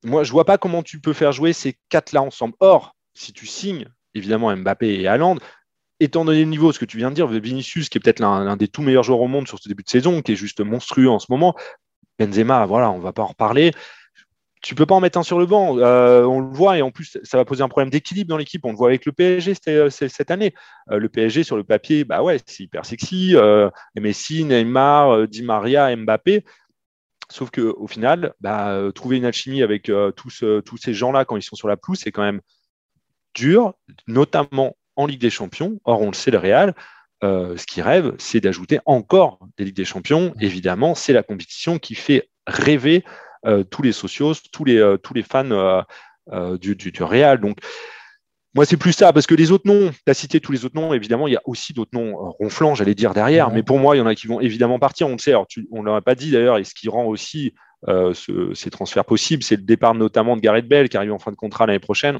Moi, 0.03 0.23
je 0.23 0.31
vois 0.31 0.45
pas 0.45 0.57
comment 0.57 0.83
tu 0.83 0.99
peux 0.99 1.13
faire 1.13 1.31
jouer 1.31 1.53
ces 1.53 1.77
quatre-là 1.89 2.21
ensemble. 2.21 2.53
Or, 2.59 2.95
si 3.15 3.33
tu 3.33 3.47
signes 3.47 3.87
évidemment 4.13 4.55
Mbappé 4.55 5.01
et 5.01 5.07
Haaland, 5.07 5.37
étant 5.99 6.25
donné 6.25 6.41
le 6.41 6.49
niveau, 6.49 6.71
ce 6.71 6.79
que 6.79 6.85
tu 6.85 6.97
viens 6.97 7.09
de 7.09 7.15
dire, 7.15 7.27
Vinicius, 7.27 7.89
qui 7.89 7.97
est 7.97 8.01
peut-être 8.01 8.19
l'un 8.19 8.57
des 8.57 8.67
tout 8.67 8.81
meilleurs 8.81 9.03
joueurs 9.03 9.21
au 9.21 9.27
monde 9.27 9.47
sur 9.47 9.59
ce 9.59 9.67
début 9.67 9.83
de 9.83 9.89
saison, 9.89 10.21
qui 10.21 10.33
est 10.33 10.35
juste 10.35 10.59
monstrueux 10.59 11.09
en 11.09 11.19
ce 11.19 11.27
moment, 11.29 11.55
Benzema, 12.19 12.65
voilà, 12.65 12.91
on 12.91 12.99
va 12.99 13.13
pas 13.13 13.23
en 13.23 13.27
reparler. 13.27 13.71
Tu 14.61 14.75
peux 14.75 14.85
pas 14.85 14.95
en 14.95 15.01
mettre 15.01 15.17
un 15.17 15.23
sur 15.23 15.39
le 15.39 15.45
banc. 15.45 15.77
Euh, 15.77 16.23
on 16.23 16.39
le 16.39 16.47
voit 16.47 16.77
et 16.77 16.81
en 16.81 16.89
plus, 16.89 17.17
ça 17.23 17.37
va 17.37 17.43
poser 17.43 17.63
un 17.63 17.67
problème 17.67 17.89
d'équilibre 17.89 18.29
dans 18.29 18.37
l'équipe. 18.37 18.63
On 18.65 18.71
le 18.71 18.77
voit 18.77 18.87
avec 18.87 19.05
le 19.05 19.11
PSG 19.11 19.55
euh, 19.67 19.89
cette 19.89 20.31
année. 20.31 20.53
Euh, 20.89 20.99
le 20.99 21.09
PSG 21.09 21.43
sur 21.43 21.57
le 21.57 21.65
papier, 21.65 22.05
bah 22.05 22.23
ouais, 22.23 22.39
c'est 22.45 22.63
hyper 22.63 22.85
sexy. 22.85 23.35
Messi, 23.95 24.45
Neymar, 24.45 25.27
Di 25.27 25.43
Maria, 25.43 25.93
Mbappé. 25.95 26.45
Sauf 27.29 27.51
qu'au 27.51 27.87
final, 27.87 28.33
bah, 28.39 28.79
trouver 28.95 29.17
une 29.17 29.25
alchimie 29.25 29.63
avec 29.63 29.91
tous, 30.15 30.43
tous 30.65 30.77
ces 30.77 30.93
gens-là 30.93 31.25
quand 31.25 31.35
ils 31.35 31.41
sont 31.41 31.55
sur 31.55 31.67
la 31.67 31.77
pelouse, 31.77 31.99
c'est 32.01 32.11
quand 32.11 32.21
même 32.21 32.41
dur, 33.33 33.73
notamment 34.07 34.77
en 34.95 35.05
Ligue 35.07 35.21
des 35.21 35.29
Champions. 35.29 35.79
Or, 35.83 36.01
on 36.01 36.07
le 36.07 36.13
sait, 36.13 36.31
le 36.31 36.37
Real, 36.37 36.75
euh, 37.23 37.55
ce 37.55 37.65
qui 37.65 37.81
rêve, 37.81 38.13
c'est 38.17 38.41
d'ajouter 38.41 38.79
encore 38.85 39.39
des 39.57 39.63
Ligues 39.63 39.75
des 39.75 39.85
Champions. 39.85 40.33
Évidemment, 40.41 40.93
c'est 40.93 41.13
la 41.13 41.23
compétition 41.23 41.79
qui 41.79 41.95
fait 41.95 42.29
rêver 42.45 43.05
euh, 43.45 43.63
tous 43.63 43.81
les 43.81 43.93
socios, 43.93 44.33
tous 44.51 44.65
les, 44.65 44.77
euh, 44.77 44.97
tous 44.97 45.13
les 45.13 45.23
fans 45.23 45.83
du, 46.59 46.75
du, 46.75 47.03
Real. 47.03 47.39
Donc, 47.39 47.59
moi, 48.55 48.65
c'est 48.65 48.77
plus 48.77 48.91
ça, 48.91 49.13
parce 49.13 49.25
que 49.25 49.35
les 49.35 49.51
autres 49.51 49.67
noms, 49.67 49.89
tu 49.91 50.11
as 50.11 50.13
cité 50.13 50.41
tous 50.41 50.51
les 50.51 50.65
autres 50.65 50.75
noms, 50.75 50.93
évidemment, 50.93 51.27
il 51.27 51.33
y 51.33 51.37
a 51.37 51.41
aussi 51.45 51.71
d'autres 51.71 51.91
noms 51.93 52.13
ronflants, 52.39 52.75
j'allais 52.75 52.93
dire, 52.93 53.13
derrière. 53.13 53.51
Mais 53.51 53.63
pour 53.63 53.79
moi, 53.79 53.95
il 53.95 53.99
y 53.99 54.01
en 54.01 54.05
a 54.05 54.15
qui 54.15 54.27
vont 54.27 54.41
évidemment 54.41 54.77
partir. 54.77 55.07
On 55.07 55.13
le 55.13 55.17
sait, 55.17 55.33
on 55.71 55.83
ne 55.83 55.89
l'a 55.89 56.01
pas 56.01 56.15
dit 56.15 56.29
d'ailleurs, 56.29 56.57
et 56.57 56.65
ce 56.65 56.73
qui 56.73 56.89
rend 56.89 57.05
aussi 57.05 57.53
ces 58.13 58.69
transferts 58.69 59.05
possibles, 59.05 59.43
c'est 59.43 59.55
le 59.55 59.63
départ 59.63 59.93
notamment 59.93 60.35
de 60.35 60.41
Gareth 60.41 60.67
Bell 60.67 60.87
qui 60.87 60.97
arrive 60.97 61.13
en 61.13 61.19
fin 61.19 61.31
de 61.31 61.35
contrat 61.35 61.65
l'année 61.65 61.79
prochaine, 61.79 62.19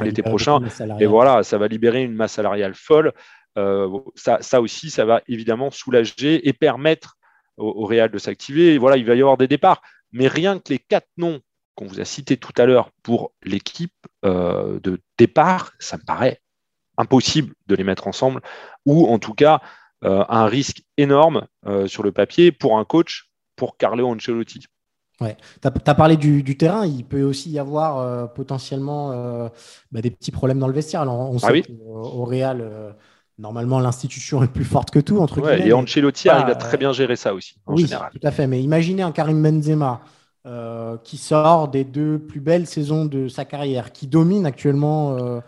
l'été 0.00 0.22
prochain. 0.22 0.60
Et 1.00 1.06
voilà, 1.06 1.42
ça 1.42 1.58
va 1.58 1.68
libérer 1.68 2.02
une 2.02 2.14
masse 2.14 2.32
salariale 2.32 2.74
folle. 2.74 3.12
Euh, 3.58 4.00
ça, 4.14 4.60
aussi, 4.60 4.90
ça 4.90 5.04
va 5.04 5.20
évidemment 5.28 5.70
soulager 5.70 6.48
et 6.48 6.52
permettre 6.52 7.16
au, 7.58 7.84
Real 7.84 8.10
de 8.10 8.18
s'activer. 8.18 8.78
voilà, 8.78 8.96
il 8.96 9.04
va 9.04 9.14
y 9.14 9.20
avoir 9.20 9.36
des 9.36 9.48
départs. 9.48 9.82
Mais 10.12 10.28
rien 10.28 10.58
que 10.58 10.70
les 10.70 10.78
quatre 10.78 11.08
noms 11.16 11.40
qu'on 11.78 11.86
vous 11.86 12.00
a 12.00 12.04
cité 12.04 12.36
tout 12.36 12.52
à 12.56 12.66
l'heure 12.66 12.90
pour 13.02 13.32
l'équipe 13.42 13.94
euh, 14.24 14.80
de 14.80 15.00
départ, 15.16 15.72
ça 15.78 15.96
me 15.96 16.02
paraît 16.02 16.40
impossible 16.96 17.54
de 17.68 17.76
les 17.76 17.84
mettre 17.84 18.08
ensemble, 18.08 18.40
ou 18.84 19.06
en 19.06 19.20
tout 19.20 19.34
cas 19.34 19.60
euh, 20.04 20.24
un 20.28 20.46
risque 20.46 20.82
énorme 20.96 21.46
euh, 21.66 21.86
sur 21.86 22.02
le 22.02 22.10
papier 22.10 22.50
pour 22.50 22.78
un 22.78 22.84
coach, 22.84 23.30
pour 23.54 23.76
Carlo 23.76 24.08
Ancelotti. 24.08 24.64
Ouais. 25.20 25.36
Tu 25.62 25.68
as, 25.68 25.94
parlé 25.94 26.16
du, 26.16 26.56
terrain, 26.56 26.86
il 26.86 27.04
peut 27.04 27.22
aussi 27.22 27.50
y 27.50 27.58
avoir 27.58 28.32
potentiellement 28.34 29.50
bah, 29.90 30.00
des 30.00 30.12
petits 30.12 30.30
problèmes 30.30 30.60
dans 30.60 30.68
le 30.68 30.72
vestiaire. 30.72 31.00
Alors, 31.00 31.32
on 31.32 31.38
ah 31.42 31.48
sait 31.48 31.62
qu'au 31.62 32.24
Real, 32.24 32.94
normalement, 33.38 33.80
l'institution 33.80 34.42
est 34.42 34.48
plus 34.48 34.64
forte 34.64 34.90
que 34.90 34.98
tout. 34.98 35.18
Entre 35.18 35.40
ouais, 35.40 35.66
et 35.66 35.72
Ancelotti 35.72 36.28
arrive 36.28 36.48
à 36.48 36.54
très 36.54 36.76
bien 36.76 36.92
gérer 36.92 37.16
ça 37.16 37.34
aussi, 37.34 37.56
en 37.66 37.74
oui, 37.74 37.88
Tout 37.88 38.26
à 38.26 38.30
fait, 38.30 38.46
mais 38.46 38.62
imaginez 38.62 39.02
un 39.02 39.12
Karim 39.12 39.42
Benzema 39.42 40.00
euh, 40.46 40.96
qui 41.04 41.16
sort 41.16 41.68
des 41.68 41.84
deux 41.84 42.18
plus 42.18 42.40
belles 42.40 42.66
saisons 42.66 43.04
de 43.04 43.28
sa 43.28 43.44
carrière, 43.44 43.92
qui 43.92 44.06
domine 44.06 44.46
actuellement 44.46 45.16
euh, 45.18 45.40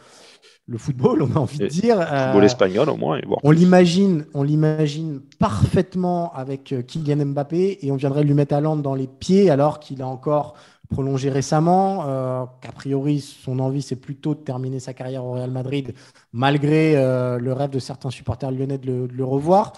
le 0.66 0.78
football, 0.78 1.23
on 1.23 1.37
a 1.37 1.38
envie 1.38 1.59
de 1.59 1.66
dire. 1.66 1.97
Le 1.97 2.02
football 2.02 2.42
euh, 2.42 2.47
espagnol 2.47 2.88
au 2.90 2.97
moins. 2.97 3.20
On 3.42 3.50
l'imagine, 3.50 4.26
on 4.35 4.42
l'imagine 4.42 5.20
parfaitement 5.38 6.32
avec 6.35 6.75
Kylian 6.87 7.26
Mbappé 7.26 7.78
et 7.82 7.90
on 7.90 7.97
viendrait 7.97 8.25
lui 8.25 8.35
mettre 8.35 8.54
à 8.54 8.61
dans 8.61 8.94
les 8.94 9.06
pieds 9.06 9.50
alors 9.50 9.80
qu'il 9.80 10.02
a 10.02 10.06
encore 10.06 10.54
prolongé 10.90 11.30
récemment, 11.30 12.49
qu'a 12.61 12.73
priori 12.73 13.20
son 13.20 13.59
envie 13.61 13.80
c'est 13.80 13.97
plutôt 13.97 14.35
de 14.35 14.40
terminer 14.40 14.80
sa 14.80 14.92
carrière 14.92 15.25
au 15.25 15.32
Real 15.32 15.50
Madrid 15.50 15.94
malgré 16.32 16.94
le 16.94 17.52
rêve 17.52 17.70
de 17.70 17.78
certains 17.78 18.11
supporters 18.11 18.50
lyonnais 18.50 18.78
de 18.78 19.09
le, 19.11 19.25
revoir. 19.25 19.73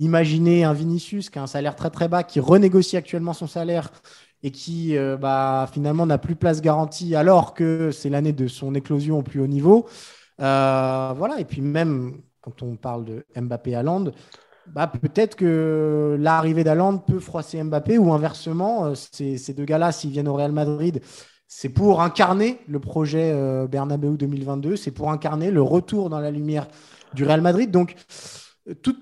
Imaginez 0.00 0.64
un 0.64 0.74
Vinicius 0.74 1.30
qui 1.30 1.38
a 1.38 1.42
un 1.42 1.46
salaire 1.46 1.74
très 1.74 1.90
très 1.90 2.08
bas, 2.08 2.22
qui 2.22 2.40
renégocie 2.40 2.96
actuellement 2.96 3.32
son 3.32 3.46
salaire 3.46 3.90
et 4.42 4.50
qui 4.50 4.96
euh, 4.96 5.16
bah, 5.16 5.68
finalement 5.72 6.06
n'a 6.06 6.18
plus 6.18 6.36
place 6.36 6.60
garantie 6.60 7.14
alors 7.14 7.54
que 7.54 7.90
c'est 7.90 8.10
l'année 8.10 8.32
de 8.32 8.46
son 8.46 8.74
éclosion 8.74 9.18
au 9.18 9.22
plus 9.22 9.40
haut 9.40 9.46
niveau. 9.46 9.86
Euh, 10.40 11.12
voilà, 11.16 11.40
et 11.40 11.44
puis 11.44 11.60
même 11.60 12.20
quand 12.40 12.62
on 12.62 12.76
parle 12.76 13.04
de 13.04 13.26
Mbappé 13.36 13.74
à 13.74 13.82
bah, 14.72 14.86
peut-être 14.86 15.36
que 15.36 16.16
l'arrivée 16.18 16.64
d'Aland 16.64 16.98
peut 16.98 17.20
froisser 17.20 17.62
Mbappé 17.62 17.98
ou 17.98 18.12
inversement, 18.12 18.86
euh, 18.86 18.94
ces, 18.94 19.54
deux 19.54 19.64
gars-là, 19.64 19.92
s'ils 19.92 20.10
viennent 20.10 20.28
au 20.28 20.34
Real 20.34 20.52
Madrid, 20.52 21.00
c'est 21.46 21.70
pour 21.70 22.02
incarner 22.02 22.60
le 22.68 22.78
projet 22.78 23.34
Bernabeu 23.68 24.16
2022, 24.18 24.76
c'est 24.76 24.90
pour 24.90 25.10
incarner 25.10 25.50
le 25.50 25.62
retour 25.62 26.10
dans 26.10 26.20
la 26.20 26.30
lumière 26.30 26.68
du 27.14 27.24
Real 27.24 27.40
Madrid. 27.40 27.70
Donc, 27.70 27.94
tout, 28.82 28.94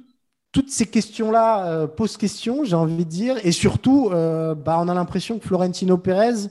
toutes 0.57 0.71
ces 0.71 0.87
questions-là 0.87 1.67
euh, 1.67 1.87
posent 1.87 2.17
question, 2.17 2.65
j'ai 2.65 2.77
envie 2.77 3.05
de 3.05 3.11
dire. 3.11 3.37
Et 3.45 3.53
surtout, 3.53 4.09
euh, 4.11 4.55
bah, 4.55 4.79
on 4.81 4.89
a 4.89 4.95
l'impression 4.95 5.39
que 5.39 5.47
Florentino 5.47 5.99
Pérez, 5.99 6.49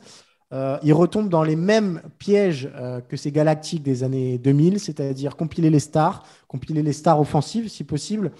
euh, 0.53 0.77
il 0.83 0.93
retombe 0.93 1.27
dans 1.27 1.41
les 1.41 1.55
mêmes 1.55 2.03
pièges 2.19 2.69
que 3.09 3.17
ces 3.17 3.31
galactiques 3.31 3.81
des 3.81 4.03
années 4.03 4.37
2000, 4.37 4.79
c'est-à-dire 4.79 5.35
compiler 5.35 5.71
les 5.71 5.79
stars, 5.79 6.21
compiler 6.47 6.83
les 6.83 6.93
stars 6.93 7.19
offensives 7.19 7.67
si 7.67 7.83
possible, 7.83 8.31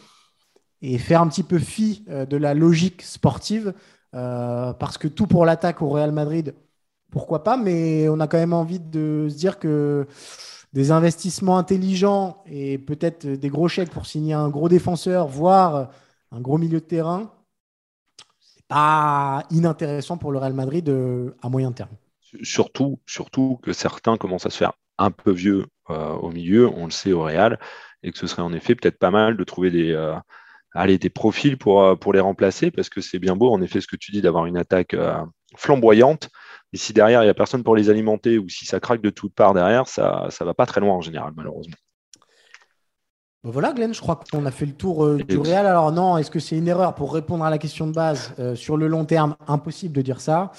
et 0.94 0.98
faire 0.98 1.22
un 1.22 1.27
petit 1.27 1.44
peu 1.44 1.58
fi 1.58 2.06
de 2.08 2.38
la 2.38 2.54
logique 2.54 3.01
sportive, 3.01 3.74
parce 4.12 4.98
que 4.98 5.08
tout 5.08 5.27
pour 5.27 5.46
l'attaque 5.46 5.82
au 5.82 5.89
Real 5.89 6.12
Madrid, 6.12 6.54
pourquoi 7.12 7.44
pas, 7.44 7.58
mais 7.58 8.10
on 8.10 8.20
a 8.20 8.27
quand 8.27 8.38
même 8.38 8.54
envie 8.54 8.80
de 8.80 9.27
se 9.30 9.36
dire 9.36 9.58
que 9.58 10.06
des 10.74 10.92
investissements 10.92 11.58
intelligents 11.58 12.44
et 12.46 12.77
peut-être 12.77 13.25
des 13.25 13.50
gros 13.50 13.70
chèques 13.70 13.89
pour 13.89 14.06
signer 14.06 14.34
un 14.34 14.50
gros 14.50 14.68
défenseur, 14.68 15.27
voire 15.27 15.89
un 16.32 16.42
gros 16.42 16.58
milieu 16.58 16.82
de 16.82 16.86
terrain, 16.86 17.32
c'est 18.39 18.68
pas 18.68 19.44
inintéressant 19.51 20.18
pour 20.18 20.34
le 20.34 20.39
Real 20.39 20.54
Madrid 20.54 20.89
euh, 20.89 21.32
à 21.42 21.48
moyen 21.48 21.72
terme. 21.72 21.96
Surtout, 22.44 23.00
surtout 23.06 23.58
que 23.63 23.72
certains 23.72 24.18
commencent 24.18 24.46
à 24.46 24.50
se 24.50 24.58
faire 24.58 24.74
un 24.98 25.12
peu 25.12 25.32
vieux 25.32 25.65
euh, 25.89 26.10
au 26.15 26.30
milieu, 26.30 26.68
on 26.68 26.86
le 26.86 26.92
sait 26.92 27.13
au 27.13 27.24
Real, 27.24 27.58
et 28.04 28.12
que 28.12 28.18
ce 28.18 28.27
serait 28.27 28.42
en 28.42 28.51
effet 28.51 28.75
peut-être 28.75 29.00
pas 29.00 29.12
mal 29.12 29.38
de 29.38 29.44
trouver 29.46 29.72
des, 29.72 29.94
euh, 29.94 30.15
des 30.75 31.10
profils 31.10 31.58
pour, 31.58 31.98
pour 32.00 32.13
les 32.13 32.20
remplacer, 32.20 32.72
parce 32.72 32.89
que 32.89 33.01
c'est 33.01 33.20
bien 33.20 33.36
beau, 33.36 33.51
en 33.51 33.62
effet, 33.62 33.82
ce 33.82 33.88
que 33.88 33.96
tu 33.96 34.12
dis, 34.12 34.22
d'avoir 34.22 34.46
une 34.46 34.58
attaque 34.58 34.96
flamboyante, 35.55 36.29
et 36.74 36.77
si 36.77 36.91
derrière, 36.91 37.22
il 37.22 37.25
n'y 37.25 37.32
a 37.32 37.34
personne 37.34 37.63
pour 37.63 37.75
les 37.75 37.89
alimenter 37.89 38.38
ou 38.38 38.50
si 38.50 38.65
ça 38.65 38.79
craque 38.79 39.01
de 39.01 39.10
toutes 39.10 39.34
parts 39.34 39.53
derrière, 39.53 39.88
ça 39.88 40.27
ne 40.41 40.46
va 40.46 40.53
pas 40.53 40.65
très 40.65 40.82
loin 40.82 40.94
en 40.94 41.01
général, 41.01 41.32
malheureusement. 41.36 41.75
Voilà, 43.48 43.74
Glenn, 43.74 43.94
je 43.94 44.01
crois 44.01 44.20
qu'on 44.32 44.44
a 44.48 44.51
fait 44.51 44.65
le 44.65 44.74
tour 44.74 45.05
euh, 45.05 45.17
du 45.17 45.38
Real. 45.38 45.67
Alors 45.67 45.91
non, 45.91 46.17
est-ce 46.17 46.32
que 46.32 46.39
c'est 46.39 46.58
une 46.58 46.67
erreur 46.67 46.96
pour 46.96 47.13
répondre 47.13 47.44
à 47.46 47.51
la 47.51 47.60
question 47.60 47.86
de 47.86 47.91
base 47.91 48.34
euh, 48.39 48.55
Sur 48.55 48.75
le 48.75 48.88
long 48.88 49.05
terme, 49.05 49.36
impossible 49.48 49.96
de 49.96 50.01
dire 50.01 50.20
ça. 50.20 50.51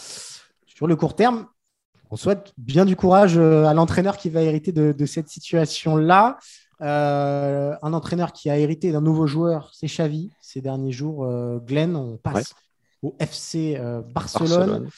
Sur 0.67 0.87
le 0.87 0.95
court 0.95 1.17
terme, 1.17 1.47
on 2.11 2.17
souhaite 2.17 2.53
bien 2.57 2.85
du 2.85 2.95
courage 2.95 3.37
euh, 3.39 3.65
à 3.65 3.75
l'entraîneur 3.75 4.17
qui 4.17 4.31
va 4.31 4.43
hériter 4.43 4.71
de, 4.71 5.07
cette 5.07 5.29
situation-là. 5.29 6.39
Un 6.81 7.93
entraîneur 7.93 8.33
qui 8.33 8.51
a 8.51 8.59
hérité 8.59 8.93
d'un 8.93 9.01
nouveau 9.01 9.27
joueur, 9.27 9.71
c'est 9.73 9.87
Xavi. 9.87 10.31
Ces 10.41 10.61
derniers 10.61 10.93
jours, 10.93 11.27
Glenn, 11.67 11.97
on 11.97 12.17
passe 12.17 12.55
au 13.03 13.15
FC 13.19 13.81
Barcelone. 14.15 14.89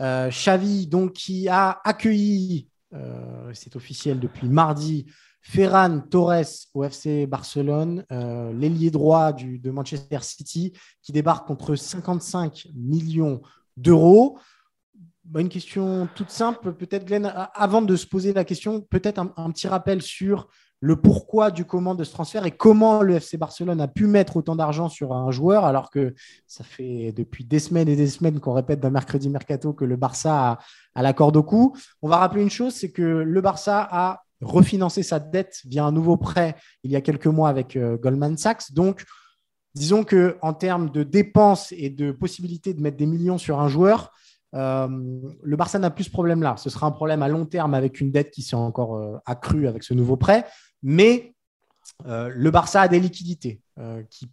Euh, 0.00 0.28
Xavi, 0.30 0.86
donc, 0.86 1.12
qui 1.12 1.48
a 1.48 1.80
accueilli, 1.84 2.68
euh, 2.92 3.50
c'est 3.52 3.76
officiel 3.76 4.18
depuis 4.18 4.48
mardi, 4.48 5.06
Ferran 5.40 6.00
Torres 6.00 6.68
au 6.72 6.84
FC 6.84 7.26
Barcelone, 7.26 8.04
euh, 8.10 8.52
l'ailier 8.52 8.90
droit 8.90 9.32
du, 9.32 9.58
de 9.58 9.70
Manchester 9.70 10.18
City, 10.22 10.72
qui 11.02 11.12
débarque 11.12 11.46
contre 11.46 11.76
55 11.76 12.68
millions 12.74 13.42
d'euros. 13.76 14.38
Bah, 15.24 15.40
une 15.40 15.48
question 15.48 16.08
toute 16.14 16.30
simple, 16.30 16.72
peut-être 16.72 17.04
Glenn, 17.04 17.32
avant 17.54 17.82
de 17.82 17.96
se 17.96 18.06
poser 18.06 18.32
la 18.32 18.44
question, 18.44 18.80
peut-être 18.80 19.18
un, 19.18 19.50
petit 19.50 19.68
rappel 19.68 20.02
sur 20.02 20.48
le 20.80 20.96
pourquoi 20.96 21.50
du 21.50 21.64
comment 21.64 21.94
de 21.94 22.04
ce 22.04 22.12
transfert 22.12 22.44
et 22.44 22.50
comment 22.50 23.02
le 23.02 23.14
FC 23.14 23.38
Barcelone 23.38 23.80
a 23.80 23.88
pu 23.88 24.06
mettre 24.06 24.36
autant 24.36 24.54
d'argent 24.54 24.88
sur 24.88 25.12
un 25.12 25.30
joueur 25.30 25.64
alors 25.64 25.90
que 25.90 26.14
ça 26.46 26.62
fait 26.62 27.12
depuis 27.16 27.44
des 27.44 27.58
semaines 27.58 27.88
et 27.88 27.96
des 27.96 28.06
semaines 28.06 28.38
qu'on 28.38 28.52
répète 28.52 28.80
d'un 28.80 28.90
mercredi 28.90 29.30
mercato 29.30 29.72
que 29.72 29.84
le 29.84 29.96
Barça 29.96 30.58
a, 30.94 31.02
la 31.02 31.12
corde 31.12 31.36
au 31.36 31.42
cou. 31.42 31.74
On 32.02 32.08
va 32.08 32.18
rappeler 32.18 32.42
une 32.42 32.50
chose, 32.50 32.74
c'est 32.74 32.90
que 32.90 33.02
le 33.02 33.40
Barça 33.40 33.88
a 33.90 34.24
refinancé 34.42 35.02
sa 35.02 35.20
dette 35.20 35.62
via 35.64 35.84
un 35.84 35.92
nouveau 35.92 36.16
prêt 36.16 36.54
il 36.82 36.90
y 36.90 36.96
a 36.96 37.00
quelques 37.00 37.26
mois 37.28 37.48
avec 37.48 37.76
euh, 37.76 37.96
Goldman 37.96 38.36
Sachs. 38.36 38.72
Donc, 38.72 39.04
disons 39.74 40.04
que 40.04 40.36
en 40.42 40.52
termes 40.52 40.90
de 40.90 41.02
dépenses 41.02 41.72
et 41.72 41.88
de 41.88 42.12
possibilité 42.12 42.74
de 42.74 42.82
mettre 42.82 42.96
des 42.96 43.06
millions 43.06 43.38
sur 43.38 43.60
un 43.60 43.68
joueur, 43.68 44.12
euh, 44.54 44.88
le 45.42 45.56
Barça 45.56 45.78
n'a 45.78 45.90
plus 45.90 46.04
ce 46.04 46.10
problème-là. 46.10 46.56
Ce 46.56 46.70
sera 46.70 46.86
un 46.86 46.90
problème 46.90 47.22
à 47.22 47.28
long 47.28 47.44
terme 47.44 47.74
avec 47.74 48.00
une 48.00 48.10
dette 48.10 48.30
qui 48.30 48.42
s'est 48.42 48.56
encore 48.56 48.96
euh, 48.96 49.16
accrue 49.26 49.66
avec 49.66 49.82
ce 49.82 49.94
nouveau 49.94 50.16
prêt 50.16 50.46
mais 50.82 51.34
euh, 52.06 52.30
le 52.32 52.50
Barça 52.50 52.82
a 52.82 52.88
des 52.88 53.00
liquidités 53.00 53.60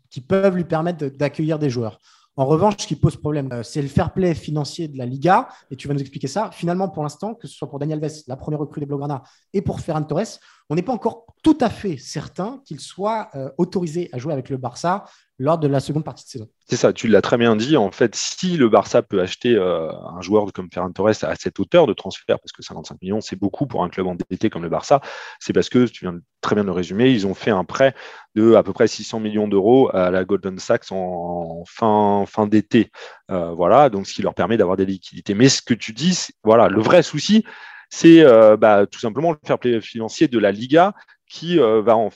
qui, 0.10 0.22
peuvent 0.22 0.56
lui 0.56 0.66
permettre 0.66 1.08
d'accueillir 1.08 1.58
des 1.58 1.70
joueurs. 1.70 2.00
En 2.38 2.46
revanche, 2.46 2.76
ce 2.78 2.88
qui 2.88 2.96
pose 2.96 3.18
problème, 3.18 3.50
c'est 3.64 3.82
le 3.82 3.88
fair 3.88 4.14
play 4.14 4.36
financier 4.36 4.88
de 4.88 4.98
la 4.98 5.06
Liga, 5.06 5.48
et 5.72 5.76
tu 5.76 5.88
vas 5.88 5.96
nous 5.96 6.00
expliquer 6.00 6.28
ça. 6.28 6.52
Finalement, 6.52 6.90
pour 6.90 7.02
l'instant, 7.02 7.34
que 7.34 7.48
ce 7.48 7.56
soit 7.56 7.68
pour 7.68 7.80
Daniel 7.80 8.04
Alves, 8.04 8.22
la 8.28 8.36
première 8.36 8.60
recrue 8.60 8.80
des 8.80 8.86
Blaugrana, 8.86 9.24
et 9.52 9.62
pour 9.62 9.80
Ferran 9.80 10.04
Torres, 10.04 10.40
on 10.72 10.76
n'est 10.76 10.82
pas 10.82 10.94
encore 10.94 11.26
tout 11.44 11.58
à 11.60 11.70
fait 11.70 11.98
certain 11.98 12.62
qu'il 12.66 12.80
soit 12.80 13.30
autorisé 13.58 14.10
à 14.14 14.18
jouer 14.20 14.32
avec 14.32 14.50
le 14.50 14.56
Barça 14.56 15.04
lors 15.42 15.58
de 15.58 15.68
la 15.68 15.80
seconde 15.80 16.04
partie 16.04 16.24
de 16.24 16.30
saison. 16.30 16.48
C'est 16.70 16.76
ça, 16.76 16.94
tu 16.94 17.08
l'as 17.08 17.22
très 17.22 17.38
bien 17.38 17.56
dit. 17.56 17.76
En 17.76 17.90
fait, 17.90 18.16
si 18.16 18.58
le 18.58 18.70
Barça 18.70 19.02
peut 19.02 19.20
acheter 19.20 19.56
euh, 19.56 19.90
un 19.92 20.22
joueur 20.22 20.54
comme 20.54 20.70
Ferran 20.72 20.92
Torres 20.92 21.24
à 21.24 21.36
cette 21.36 21.60
hauteur 21.60 21.88
de 21.88 21.94
transfert, 21.94 22.40
parce 22.40 22.52
que 22.52 22.62
55 22.62 23.02
millions, 23.02 23.22
c'est 23.22 23.36
beaucoup 23.36 23.66
pour 23.66 23.84
un 23.84 23.90
club 23.90 24.06
endetté 24.06 24.52
comme 24.52 24.62
le 24.62 24.70
Barça, 24.70 25.02
c'est 25.40 25.52
parce 25.52 25.70
que, 25.70 25.86
tu 25.86 26.06
viens 26.06 26.20
très 26.42 26.54
bien 26.54 26.64
de 26.64 26.68
le 26.68 26.74
résumer, 26.74 27.10
ils 27.10 27.26
ont 27.26 27.34
fait 27.34 27.50
un 27.50 27.64
prêt 27.64 27.96
de 28.36 28.54
à 28.54 28.62
peu 28.62 28.72
près 28.72 28.88
600 28.88 29.20
millions 29.20 29.48
d'euros 29.48 29.90
à 29.96 30.12
la 30.12 30.26
Golden 30.26 30.60
Sachs 30.60 30.92
en, 30.92 31.64
fin, 31.68 32.26
fin 32.28 32.46
d'été. 32.46 32.92
Euh, 33.32 33.52
voilà, 33.52 33.90
donc 33.90 34.06
ce 34.06 34.14
qui 34.14 34.22
leur 34.22 34.36
permet 34.36 34.58
d'avoir 34.58 34.78
des 34.78 34.86
liquidités. 34.86 35.34
Mais 35.34 35.50
ce 35.50 35.64
que 35.64 35.74
tu 35.74 35.92
dis, 35.92 36.28
voilà, 36.44 36.68
le 36.68 36.82
vrai 36.82 37.02
souci, 37.02 37.44
c'est 37.92 38.22
euh, 38.22 38.58
bah, 38.58 38.88
tout 38.88 39.00
simplement 39.00 39.32
le 39.32 39.38
fair 39.46 39.60
play 39.60 39.80
financier 39.82 40.28
de 40.28 40.40
la 40.40 40.52
Liga 40.52 40.94
qui 41.28 41.58
va 41.58 41.96
en, 41.96 42.10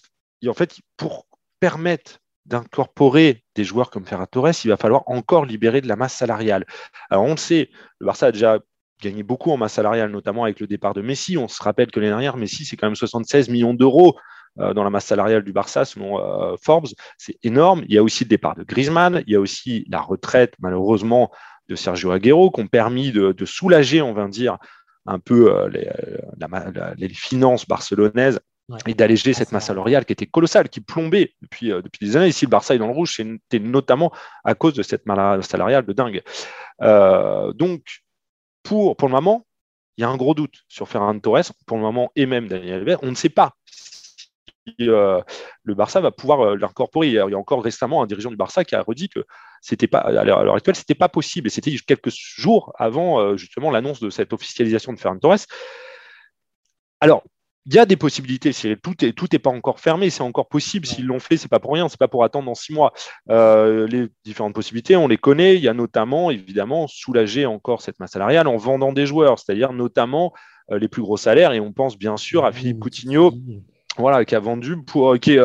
fait, 0.54 0.80
pour 0.98 1.28
permettre 1.60 2.20
d'incorporer 2.46 3.44
des 3.56 3.64
joueurs 3.64 3.90
comme 3.90 4.06
Ferran 4.06 4.26
Torres, 4.26 4.52
il 4.66 4.70
va 4.70 4.78
falloir 4.78 5.04
encore 5.06 5.46
libérer 5.46 5.82
de 5.82 5.88
la 5.88 5.96
masse 5.96 6.16
salariale. 6.16 6.66
Alors 7.10 7.24
on 7.24 7.32
le 7.32 7.38
sait, 7.38 7.70
le 8.00 8.08
Barça 8.08 8.28
a 8.28 8.32
déjà 8.34 8.60
gagné 9.02 9.24
beaucoup 9.24 9.52
en 9.52 9.58
masse 9.58 9.74
salariale, 9.74 10.12
notamment 10.12 10.44
avec 10.44 10.60
le 10.60 10.68
départ 10.68 10.94
de 10.94 11.02
Messi. 11.02 11.38
On 11.38 11.48
se 11.48 11.62
rappelle 11.62 11.92
que 11.92 12.00
l'année 12.00 12.12
dernière, 12.12 12.38
Messi, 12.38 12.66
c'est 12.66 12.78
quand 12.78 12.88
même 12.88 12.96
76 12.96 13.50
millions 13.50 13.74
d'euros 13.74 14.16
euh, 14.60 14.74
dans 14.74 14.84
la 14.84 14.90
masse 14.90 15.06
salariale 15.06 15.44
du 15.44 15.52
Barça, 15.52 15.86
selon 15.86 16.20
euh, 16.20 16.56
Forbes. 16.62 16.88
C'est 17.18 17.38
énorme. 17.44 17.84
Il 17.88 17.94
y 17.94 17.98
a 17.98 18.04
aussi 18.04 18.24
le 18.24 18.30
départ 18.30 18.56
de 18.56 18.64
Griezmann, 18.64 19.24
il 19.28 19.34
y 19.34 19.36
a 19.36 19.40
aussi 19.40 19.86
la 19.90 20.00
retraite, 20.00 20.54
malheureusement, 20.60 21.32
de 21.68 21.76
Sergio 21.76 22.12
Aguero, 22.12 22.52
qui 22.52 22.62
ont 22.62 22.68
permis 22.68 23.12
de, 23.12 23.46
soulager, 23.46 24.02
on 24.02 24.14
va 24.14 24.28
dire, 24.28 24.58
un 25.06 25.20
peu 25.20 25.54
euh, 25.54 25.70
les 26.98 27.10
finances 27.10 27.68
barcelonaises 27.68 28.40
et 28.88 28.94
d'alléger 28.94 29.34
cette 29.34 29.52
masse 29.52 29.68
salariale 29.68 30.06
qui 30.06 30.14
était 30.14 30.26
colossale, 30.26 30.70
qui 30.70 30.82
plombait 30.82 31.34
depuis, 31.42 31.72
euh, 31.72 31.82
depuis 31.82 32.06
des 32.06 32.18
années. 32.18 32.30
Ici, 32.30 32.46
le 32.46 32.50
Barça 32.50 32.74
est 32.74 32.80
dans 32.80 32.88
le 32.88 32.94
rouge, 32.94 33.16
c'était 33.16 33.60
notamment 33.60 34.12
à 34.44 34.56
cause 34.56 34.74
de 34.74 34.84
cette 34.84 35.06
masse 35.06 35.48
salariale 35.48 35.86
de 35.86 35.94
dingue. 35.94 36.24
Euh, 36.82 37.54
donc, 37.54 37.84
pour, 38.64 38.98
pour 38.98 39.08
le 39.08 39.14
moment, 39.14 39.46
il 39.98 40.02
y 40.02 40.04
a 40.04 40.10
un 40.10 40.18
gros 40.18 40.34
doute 40.34 40.64
sur 40.68 40.90
Ferran 40.90 41.18
Torres 41.20 41.54
pour 41.68 41.78
le 41.78 41.84
moment 41.84 42.12
et 42.16 42.26
même 42.26 42.48
Daniel 42.48 42.82
Alves. 42.82 42.98
On 43.02 43.12
ne 43.12 43.16
sait 43.16 43.30
pas 43.30 43.54
si 44.68 44.90
euh, 44.90 45.22
le 45.64 45.76
Barça 45.76 46.02
va 46.02 46.12
pouvoir 46.12 46.42
euh, 46.42 46.56
l'incorporer. 46.56 47.08
Il, 47.08 47.14
y 47.14 47.20
a 47.20 47.28
encore 47.38 47.64
récemment 47.64 48.02
un 48.02 48.08
dirigeant 48.08 48.32
du 48.32 48.36
Barça 48.36 48.66
qui 48.66 48.76
a 48.76 48.82
redit 48.82 49.10
que 49.10 49.26
c'était 49.66 49.88
pas 49.88 50.00
à 50.00 50.24
l'heure 50.24 50.56
actuelle, 50.56 50.76
c'était 50.76 50.94
pas 50.96 51.10
possible. 51.10 51.48
Et 51.48 51.50
c'était 51.50 51.76
quelques 51.88 52.12
jours 52.12 52.72
avant 52.78 53.20
euh, 53.20 53.36
justement 53.36 53.72
l'annonce 53.72 54.00
de 54.00 54.12
cette 54.12 54.32
officialisation 54.32 54.94
de 54.94 55.00
Ferran 55.00 55.18
Torres. 55.18 55.48
Alors, 57.02 57.24
il 57.66 57.74
y 57.74 57.80
a 57.80 57.88
des 57.88 57.96
possibilités. 57.96 58.52
Tout 58.78 59.26
n'est 59.32 59.40
pas 59.40 59.50
encore 59.50 59.80
fermé, 59.80 60.12
c'est 60.12 60.22
encore 60.22 60.48
possible. 60.50 60.86
S'ils 60.86 61.08
l'ont 61.08 61.20
fait, 61.20 61.36
c'est 61.38 61.48
pas 61.48 61.60
pour 61.60 61.74
rien, 61.74 61.90
c'est 61.90 62.00
pas 62.00 62.08
pour 62.08 62.24
attendre 62.24 62.46
dans 62.46 62.54
six 62.54 62.74
mois. 62.74 62.94
Euh, 63.32 63.88
les 63.88 64.08
différentes 64.24 64.54
possibilités, 64.54 64.96
on 64.96 65.08
les 65.08 65.18
connaît. 65.18 65.56
Il 65.56 65.64
y 65.64 65.68
a 65.68 65.74
notamment, 65.74 66.30
évidemment, 66.30 66.88
soulager 66.88 67.48
encore 67.48 67.82
cette 67.82 68.00
masse 68.00 68.12
salariale 68.12 68.48
en 68.48 68.58
vendant 68.58 68.94
des 68.94 69.08
joueurs, 69.08 69.40
c'est-à-dire 69.40 69.74
notamment 69.74 70.32
euh, 70.72 70.78
les 70.78 70.88
plus 70.88 71.02
gros 71.02 71.18
salaires. 71.18 71.54
Et 71.54 71.60
on 71.60 71.74
pense 71.74 71.98
bien 71.98 72.18
sûr 72.18 72.46
à 72.46 72.52
Philippe 72.52 72.80
Coutinho, 72.80 73.34
voilà, 73.98 74.26
qui 74.26 74.36
a 74.36 74.40
vendu 74.40 74.78
pour, 74.84 75.18
qui, 75.18 75.40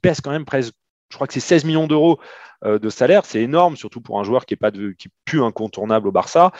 pèse 0.00 0.22
quand 0.22 0.30
même 0.30 0.46
presque, 0.46 0.72
je 1.10 1.16
crois 1.16 1.26
que 1.26 1.34
c'est 1.34 1.40
16 1.40 1.66
millions 1.66 1.86
d'euros 1.86 2.18
de 2.64 2.88
salaire. 2.90 3.24
C'est 3.24 3.40
énorme, 3.40 3.76
surtout 3.76 4.00
pour 4.00 4.18
un 4.18 4.24
joueur 4.24 4.46
qui 4.46 4.54
est 4.54 4.58
pas 4.58 4.70
de, 4.70 4.90
qui 4.90 5.08
plus 5.28 5.42
incontournable 5.42 6.08
au 6.08 6.12
Barça. 6.12 6.52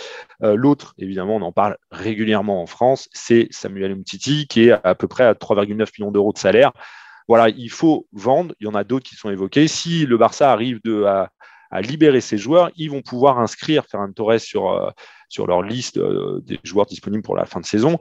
Euh, 0.43 0.55
l'autre, 0.55 0.95
évidemment, 0.99 1.37
on 1.37 1.43
en 1.43 1.52
parle 1.52 1.78
régulièrement 1.90 2.62
en 2.62 2.67
France, 2.67 3.09
c'est 3.12 3.49
Samuel 3.50 3.93
Umtiti, 3.93 4.47
qui 4.47 4.69
est 4.69 4.73
à 4.85 4.95
peu 4.95 5.09
près 5.09 5.25
à 5.25 5.33
3,9 5.33 5.88
millions 5.99 6.12
d'euros 6.12 6.33
de 6.33 6.38
salaire. 6.38 6.73
Voilà, 7.28 7.49
il 7.49 7.71
faut 7.71 8.07
vendre. 8.12 8.55
Il 8.61 8.64
y 8.64 8.69
en 8.69 8.75
a 8.75 8.85
d'autres 8.85 9.09
qui 9.09 9.17
sont 9.17 9.31
évoqués. 9.31 9.69
Si 9.69 10.07
le 10.07 10.17
Barça 10.17 10.52
arrive 10.52 10.81
à, 11.07 11.31
libérer 11.81 12.21
ses 12.23 12.38
joueurs, 12.38 12.71
ils 12.76 12.90
vont 12.90 13.02
pouvoir 13.02 13.38
inscrire 13.38 13.85
Ferran 13.85 14.11
Torres 14.12 14.40
sur, 14.40 14.71
euh, 14.71 14.90
sur 15.28 15.47
leur 15.47 15.62
liste 15.62 15.99
des 15.99 16.59
joueurs 16.64 16.87
disponibles 16.87 17.23
pour 17.23 17.37
la 17.37 17.45
fin 17.45 17.61
de 17.61 17.67
saison. 17.67 17.99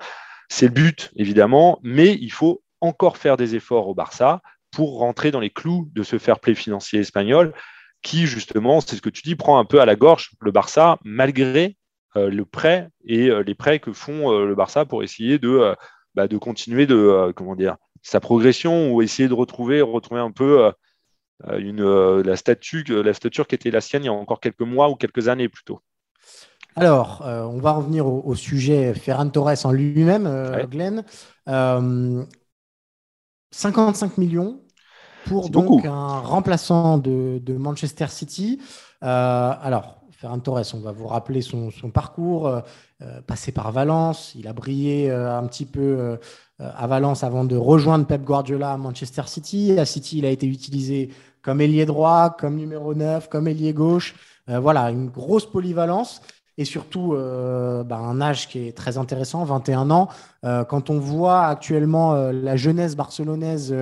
C'est 0.47 0.67
le 0.67 0.73
but, 0.73 1.11
évidemment, 1.17 1.79
mais 1.83 2.13
il 2.13 2.31
faut 2.31 2.61
encore 2.79 3.17
faire 3.17 3.35
des 3.35 3.55
efforts 3.55 3.89
au 3.89 3.93
Barça 3.93 4.41
pour 4.71 4.99
rentrer 4.99 5.31
dans 5.31 5.41
les 5.41 5.49
clous 5.49 5.89
de 5.93 6.03
ce 6.03 6.17
fair 6.17 6.39
play 6.39 6.55
financier 6.55 6.99
espagnol 6.99 7.53
qui, 8.01 8.27
justement, 8.27 8.81
c'est 8.81 8.95
ce 8.95 9.01
que 9.01 9.09
tu 9.09 9.21
dis, 9.23 9.35
prend 9.35 9.59
un 9.59 9.65
peu 9.65 9.81
à 9.81 9.85
la 9.85 9.95
gorge 9.95 10.31
le 10.41 10.51
Barça, 10.51 10.97
malgré 11.03 11.77
euh, 12.15 12.29
le 12.29 12.45
prêt 12.45 12.89
et 13.05 13.29
euh, 13.29 13.43
les 13.43 13.53
prêts 13.53 13.79
que 13.79 13.93
font 13.93 14.31
euh, 14.31 14.45
le 14.45 14.55
Barça 14.55 14.85
pour 14.85 15.03
essayer 15.03 15.39
de, 15.39 15.75
bah, 16.15 16.27
de 16.27 16.37
continuer 16.37 16.85
de, 16.85 17.31
comment 17.35 17.55
dire, 17.55 17.75
sa 18.01 18.19
progression 18.19 18.91
ou 18.91 19.01
essayer 19.01 19.27
de 19.27 19.33
retrouver, 19.33 19.81
retrouver 19.81 20.21
un 20.21 20.31
peu 20.31 20.71
une, 21.57 21.83
la, 22.21 22.35
statue, 22.35 22.83
la 22.87 23.13
stature 23.13 23.47
qui 23.47 23.55
était 23.55 23.71
la 23.71 23.81
sienne 23.81 24.03
il 24.03 24.07
y 24.07 24.09
a 24.09 24.13
encore 24.13 24.39
quelques 24.39 24.61
mois 24.61 24.89
ou 24.89 24.95
quelques 24.95 25.27
années 25.27 25.49
plutôt. 25.49 25.81
Alors, 26.75 27.21
on 27.25 27.59
va 27.59 27.71
revenir 27.71 28.07
au, 28.07 28.35
sujet 28.35 28.93
Ferran 28.93 29.29
Torres 29.29 29.65
en 29.65 29.71
lui-même, 29.71 30.27
Glenn. 30.69 31.03
55 33.51 34.17
millions, 34.17 34.61
pour 35.27 35.49
donc 35.49 35.85
un 35.85 36.19
remplaçant 36.19 36.97
de, 36.97 37.57
Manchester 37.57 38.07
City. 38.09 38.59
Euh, 39.03 39.53
alors, 39.61 40.01
Ferran 40.11 40.39
Torres, 40.39 40.63
on 40.73 40.79
va 40.79 40.91
vous 40.91 41.07
rappeler 41.07 41.41
son, 41.41 41.69
parcours, 41.93 42.47
euh, 42.47 42.59
euh, 43.01 43.21
passé 43.21 43.51
par 43.51 43.71
Valence, 43.71 44.33
il 44.35 44.47
a 44.47 44.53
brillé 44.53 45.11
un 45.11 45.45
petit 45.45 45.65
peu 45.65 46.17
à 46.59 46.87
Valence 46.87 47.23
avant 47.23 47.45
de 47.45 47.55
rejoindre 47.55 48.05
Pep 48.05 48.23
Guardiola 48.23 48.73
à 48.73 48.77
Manchester 48.77 49.23
City. 49.27 49.77
À 49.77 49.85
City, 49.85 50.19
il 50.19 50.25
a 50.25 50.31
été 50.31 50.47
utilisé 50.47 51.09
comme 51.43 51.61
ailier 51.61 51.85
droit, 51.85 52.35
comme 52.37 52.55
numéro 52.55 52.95
9, 52.95 53.29
comme 53.29 53.47
ailier 53.47 53.73
gauche. 53.73 54.15
voilà, 54.47 54.89
une 54.89 55.09
grosse 55.09 55.45
polyvalence 55.45 56.21
et 56.57 56.65
surtout 56.65 57.11
bah, 57.11 57.97
un 57.97 58.19
âge 58.21 58.47
qui 58.47 58.67
est 58.67 58.75
très 58.75 58.97
intéressant, 58.97 59.43
21 59.43 59.91
ans. 59.91 60.07
quand 60.41 60.89
on 60.89 60.97
voit 60.97 61.45
actuellement 61.45 62.15
la 62.31 62.55
jeunesse 62.55 62.95
barcelonaise 62.95 63.75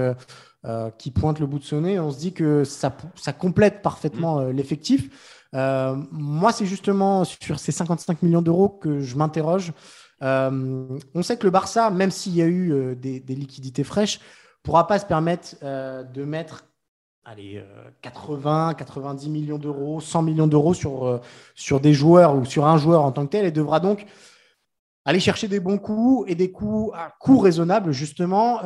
euh, 0.68 0.90
qui 0.98 1.12
pointe 1.12 1.40
le 1.40 1.46
bout 1.46 1.60
de 1.60 1.64
son 1.64 1.82
nez. 1.82 2.00
On 2.00 2.10
se 2.10 2.18
dit 2.18 2.34
que 2.34 2.64
ça, 2.64 2.92
ça 3.14 3.34
complète 3.34 3.84
parfaitement 3.84 4.40
euh, 4.40 4.51
l'effectif. 4.51 5.46
Euh, 5.54 5.96
moi, 6.12 6.51
c'est 6.51 6.66
justement 6.66 7.24
sur 7.24 7.60
ces 7.60 7.72
55 7.72 8.24
millions 8.24 8.42
d'euros 8.42 8.70
que 8.70 9.00
je 9.00 9.16
m'interroge. 9.16 9.74
on 10.22 11.22
sait 11.22 11.38
que 11.38 11.44
le 11.44 11.51
Barça, 11.51 11.92
même 11.92 12.10
s'il 12.10 12.36
y 12.36 12.42
a 12.42 12.48
eu 12.48 12.96
des, 12.96 13.20
liquidités 13.28 13.84
fraîches, 13.84 14.20
pourra 14.64 14.88
pas 14.88 14.98
se 14.98 15.06
permettre 15.06 15.56
de 15.62 16.24
mettre 16.24 16.66
allez, 17.25 17.64
80, 18.01 18.74
90 18.74 19.30
millions 19.30 19.60
d'euros, 19.60 20.01
100 20.01 20.24
millions 20.24 20.48
d'euros 20.48 20.74
sur, 20.74 21.22
sur 21.54 21.80
des 21.80 21.94
joueurs 21.94 22.36
ou 22.36 22.44
sur 22.44 22.66
un 22.66 22.78
joueur 22.78 23.04
en 23.04 23.12
tant 23.12 23.28
que 23.28 23.32
tel 23.32 23.46
et 23.46 23.51
devra 23.51 23.80
donc 23.80 24.08
aller 25.06 25.20
chercher 25.20 25.48
des 25.48 25.60
bons 25.60 25.78
coups 25.78 26.28
et 26.28 26.34
des 26.34 26.51
coups 26.51 26.92
à 26.96 27.14
coût 27.20 27.38
raisonnable, 27.38 27.92
justement 27.92 28.62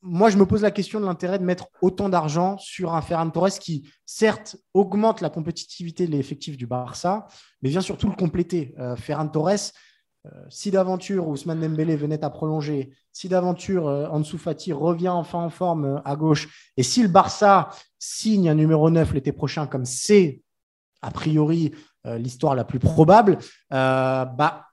moi, 0.00 0.30
je 0.30 0.36
me 0.36 0.46
pose 0.46 0.62
la 0.62 0.70
question 0.70 1.00
de 1.00 1.06
l'intérêt 1.06 1.38
de 1.38 1.44
mettre 1.44 1.68
autant 1.80 2.08
d'argent 2.08 2.56
sur 2.58 2.94
un 2.94 3.02
Ferran 3.02 3.30
Torres 3.30 3.58
qui, 3.60 3.90
certes, 4.06 4.56
augmente 4.74 5.20
la 5.20 5.30
compétitivité 5.30 6.06
de 6.06 6.12
l'effectif 6.12 6.56
du 6.56 6.66
Barça, 6.66 7.26
mais 7.62 7.68
vient 7.68 7.80
surtout 7.80 8.08
le 8.08 8.14
compléter. 8.14 8.74
Euh, 8.78 8.96
Ferran 8.96 9.28
Torres, 9.28 9.72
euh, 10.26 10.30
si 10.50 10.70
d'aventure 10.70 11.26
Ousmane 11.26 11.60
Dembélé 11.60 11.96
venait 11.96 12.24
à 12.24 12.30
prolonger, 12.30 12.92
si 13.10 13.28
d'aventure 13.28 13.88
euh, 13.88 14.06
Ansu 14.08 14.38
Fati 14.38 14.72
revient 14.72 15.08
enfin 15.08 15.40
en 15.40 15.50
forme 15.50 15.84
euh, 15.84 16.00
à 16.04 16.14
gauche, 16.14 16.70
et 16.76 16.84
si 16.84 17.02
le 17.02 17.08
Barça 17.08 17.70
signe 17.98 18.48
un 18.48 18.54
numéro 18.54 18.88
9 18.88 19.14
l'été 19.14 19.32
prochain, 19.32 19.66
comme 19.66 19.84
c'est 19.84 20.42
a 21.02 21.10
priori 21.10 21.72
l'histoire 22.04 22.56
la 22.56 22.64
plus 22.64 22.80
probable, 22.80 23.38
bah, 23.70 24.66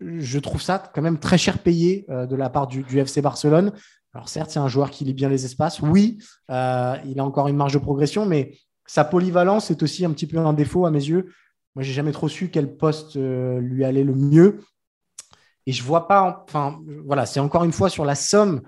je 0.00 0.38
trouve 0.38 0.62
ça 0.62 0.78
quand 0.94 1.02
même 1.02 1.18
très 1.18 1.36
cher 1.36 1.58
payé 1.58 2.06
de 2.08 2.36
la 2.36 2.48
part 2.50 2.66
du, 2.66 2.82
du, 2.82 2.98
FC 2.98 3.22
Barcelone. 3.22 3.72
Alors 4.14 4.28
certes, 4.28 4.50
c'est 4.50 4.60
un 4.60 4.68
joueur 4.68 4.90
qui 4.90 5.04
lit 5.04 5.12
bien 5.12 5.28
les 5.28 5.44
espaces. 5.44 5.80
Oui, 5.80 6.18
euh, 6.50 6.96
il 7.04 7.18
a 7.18 7.24
encore 7.24 7.48
une 7.48 7.56
marge 7.56 7.74
de 7.74 7.78
progression, 7.78 8.26
mais 8.26 8.56
sa 8.86 9.04
polyvalence 9.04 9.70
est 9.70 9.82
aussi 9.82 10.04
un 10.04 10.12
petit 10.12 10.26
peu 10.26 10.38
un 10.38 10.52
défaut 10.52 10.86
à 10.86 10.90
mes 10.90 11.04
yeux. 11.04 11.32
Moi, 11.74 11.82
j'ai 11.82 11.92
jamais 11.92 12.12
trop 12.12 12.28
su 12.28 12.48
quel 12.48 12.76
poste 12.76 13.16
euh, 13.16 13.58
lui 13.58 13.84
allait 13.84 14.04
le 14.04 14.14
mieux. 14.14 14.60
Et 15.66 15.72
je 15.72 15.82
vois 15.82 16.06
pas. 16.06 16.44
Enfin, 16.46 16.78
voilà, 17.04 17.26
c'est 17.26 17.40
encore 17.40 17.64
une 17.64 17.72
fois 17.72 17.88
sur 17.88 18.04
la 18.04 18.14
somme. 18.14 18.62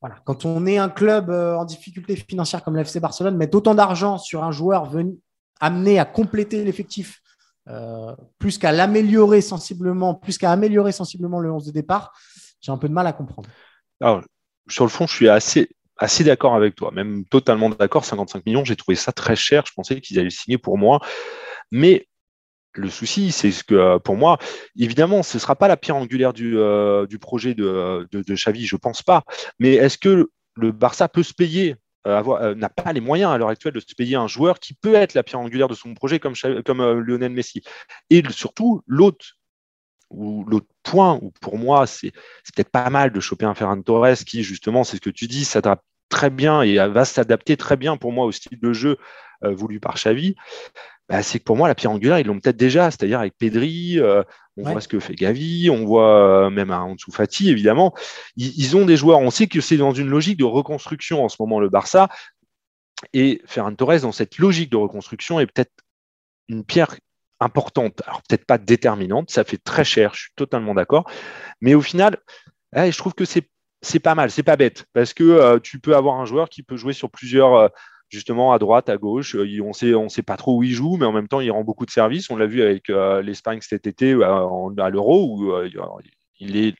Voilà, 0.00 0.16
quand 0.24 0.44
on 0.44 0.66
est 0.66 0.78
un 0.78 0.88
club 0.88 1.30
euh, 1.30 1.56
en 1.56 1.64
difficulté 1.64 2.16
financière 2.16 2.64
comme 2.64 2.76
l'FC 2.76 2.98
Barcelone, 2.98 3.36
mettre 3.36 3.56
autant 3.56 3.76
d'argent 3.76 4.18
sur 4.18 4.42
un 4.42 4.50
joueur 4.50 4.90
amené 5.60 5.98
à 6.00 6.04
compléter 6.04 6.64
l'effectif, 6.64 7.22
plus 8.38 8.58
qu'à 8.58 8.70
l'améliorer 8.70 9.40
sensiblement, 9.40 10.14
plus 10.14 10.38
qu'à 10.38 10.52
améliorer 10.52 10.92
sensiblement 10.92 11.40
le 11.40 11.50
11 11.50 11.66
de 11.66 11.72
départ, 11.72 12.12
j'ai 12.60 12.70
un 12.70 12.78
peu 12.78 12.88
de 12.88 12.94
mal 12.94 13.06
à 13.08 13.12
comprendre. 13.12 13.48
Alors, 14.00 14.22
sur 14.68 14.84
le 14.84 14.90
fond, 14.90 15.06
je 15.06 15.14
suis 15.14 15.28
assez, 15.28 15.68
d'accord 16.24 16.54
avec 16.54 16.74
toi, 16.74 16.90
même 16.92 17.24
totalement 17.24 17.70
d'accord. 17.70 18.04
55 18.04 18.44
millions, 18.46 18.64
j'ai 18.64 18.76
trouvé 18.76 18.96
ça 18.96 19.12
très 19.12 19.36
cher. 19.36 19.64
Je 19.66 19.72
pensais 19.74 20.00
qu'ils 20.00 20.18
allaient 20.18 20.30
signer 20.30 20.58
pour 20.58 20.78
moi. 20.78 21.00
Mais 21.70 22.06
le 22.74 22.90
souci, 22.90 23.32
c'est 23.32 23.50
que 23.66 23.74
euh, 23.74 23.98
pour 23.98 24.16
moi, 24.16 24.38
évidemment, 24.78 25.22
ce 25.22 25.36
ne 25.36 25.40
sera 25.40 25.56
pas 25.56 25.68
la 25.68 25.76
pierre 25.76 25.96
angulaire 25.96 26.32
du, 26.32 26.58
euh, 26.58 27.06
projet 27.20 27.54
de, 27.54 28.06
de, 28.12 28.22
de, 28.22 28.34
Xavi, 28.34 28.66
je 28.66 28.76
ne 28.76 28.80
pense 28.80 29.02
pas. 29.02 29.22
Mais 29.58 29.74
est-ce 29.74 29.98
que 29.98 30.28
le 30.54 30.72
Barça 30.72 31.08
peut 31.08 31.22
se 31.22 31.32
payer 31.32 31.76
euh, 32.06 32.54
n'a 32.54 32.68
pas 32.68 32.92
les 32.92 33.00
moyens 33.00 33.32
à 33.32 33.38
l'heure 33.38 33.48
actuelle 33.48 33.72
de 33.72 33.80
se 33.80 33.94
payer 33.96 34.16
un 34.16 34.28
joueur 34.28 34.60
qui 34.60 34.74
peut 34.74 34.94
être 34.94 35.14
la 35.14 35.22
pierre 35.22 35.40
angulaire 35.40 35.68
de 35.68 35.74
son 35.74 35.94
projet 35.94 36.20
comme 36.20 36.34
Lionel 37.00 37.32
Messi? 37.32 37.62
Et 38.10 38.22
surtout, 38.30 38.82
l'autre 38.86 39.35
ou 40.10 40.44
l'autre 40.44 40.66
point 40.82 41.18
où 41.22 41.32
pour 41.40 41.58
moi 41.58 41.86
c'est 41.86 42.12
peut-être 42.54 42.70
pas 42.70 42.90
mal 42.90 43.12
de 43.12 43.20
choper 43.20 43.44
un 43.44 43.54
Ferran 43.54 43.80
Torres 43.82 44.24
qui 44.26 44.42
justement 44.42 44.84
c'est 44.84 44.96
ce 44.96 45.00
que 45.00 45.10
tu 45.10 45.26
dis 45.26 45.44
s'adapte 45.44 45.84
très 46.08 46.30
bien 46.30 46.62
et 46.62 46.76
va 46.76 47.04
s'adapter 47.04 47.56
très 47.56 47.76
bien 47.76 47.96
pour 47.96 48.12
moi 48.12 48.24
au 48.24 48.32
style 48.32 48.58
de 48.60 48.72
jeu 48.72 48.96
euh, 49.44 49.52
voulu 49.54 49.80
par 49.80 49.94
Xavi. 49.94 50.34
Bah, 51.08 51.22
c'est 51.22 51.38
que 51.38 51.44
pour 51.44 51.56
moi 51.56 51.68
la 51.68 51.74
pierre 51.74 51.92
angulaire 51.92 52.18
ils 52.18 52.26
l'ont 52.26 52.40
peut-être 52.40 52.56
déjà 52.56 52.90
c'est-à-dire 52.90 53.20
avec 53.20 53.36
Pedri 53.38 54.00
euh, 54.00 54.24
on 54.56 54.70
voit 54.70 54.80
ce 54.80 54.88
que 54.88 54.98
fait 54.98 55.14
Gavi 55.14 55.70
on 55.70 55.84
voit 55.84 56.46
euh, 56.46 56.50
même 56.50 56.70
à 56.70 56.82
Ansu 56.82 57.12
Fati 57.12 57.50
évidemment. 57.50 57.94
Ils, 58.36 58.76
ont 58.76 58.84
des 58.84 58.96
joueurs 58.96 59.20
on 59.20 59.30
sait 59.30 59.46
que 59.46 59.60
c'est 59.60 59.76
dans 59.76 59.92
une 59.92 60.08
logique 60.08 60.38
de 60.38 60.44
reconstruction 60.44 61.24
en 61.24 61.28
ce 61.28 61.36
moment 61.40 61.60
le 61.60 61.68
Barça. 61.68 62.08
Et 63.12 63.42
Ferran 63.44 63.74
Torres 63.74 64.00
dans 64.00 64.12
cette 64.12 64.38
logique 64.38 64.70
de 64.70 64.76
reconstruction 64.76 65.38
est 65.38 65.46
peut-être 65.46 65.72
une 66.48 66.64
pierre 66.64 66.96
importante, 67.40 68.02
alors 68.06 68.22
peut-être 68.22 68.46
pas 68.46 68.58
déterminante, 68.58 69.30
ça 69.30 69.44
fait 69.44 69.58
très 69.58 69.84
cher, 69.84 70.14
je 70.14 70.22
suis 70.22 70.32
totalement 70.36 70.74
d'accord, 70.74 71.10
mais 71.60 71.74
au 71.74 71.82
final, 71.82 72.18
eh, 72.74 72.90
je 72.90 72.98
trouve 72.98 73.14
que 73.14 73.24
c'est 73.24 74.00
pas 74.00 74.14
mal, 74.14 74.30
c'est 74.30 74.42
pas 74.42 74.56
bête, 74.56 74.86
parce 74.92 75.14
que 75.14 75.24
euh, 75.24 75.58
tu 75.58 75.78
peux 75.78 75.96
avoir 75.96 76.20
un 76.20 76.24
joueur 76.24 76.48
qui 76.48 76.62
peut 76.62 76.76
jouer 76.76 76.92
sur 76.92 77.10
plusieurs, 77.10 77.54
euh, 77.54 77.68
justement 78.08 78.52
à 78.52 78.58
droite, 78.58 78.88
à 78.88 78.96
gauche, 78.96 79.34
euh, 79.34 79.60
on 79.62 79.72
sait, 79.72 79.94
on 79.94 80.08
sait 80.08 80.22
pas 80.22 80.36
trop 80.36 80.56
où 80.56 80.62
il 80.62 80.72
joue, 80.72 80.96
mais 80.96 81.06
en 81.06 81.12
même 81.12 81.28
temps 81.28 81.40
il 81.40 81.50
rend 81.50 81.64
beaucoup 81.64 81.86
de 81.86 81.90
services. 81.90 82.30
On 82.30 82.36
l'a 82.36 82.46
vu 82.46 82.62
avec 82.62 82.88
l'Espagne 82.88 83.60
cet 83.60 83.86
été 83.86 84.12
à 84.12 84.90
l'Euro 84.90 85.36
où 85.36 85.52
il 86.38 86.56
est 86.56 86.74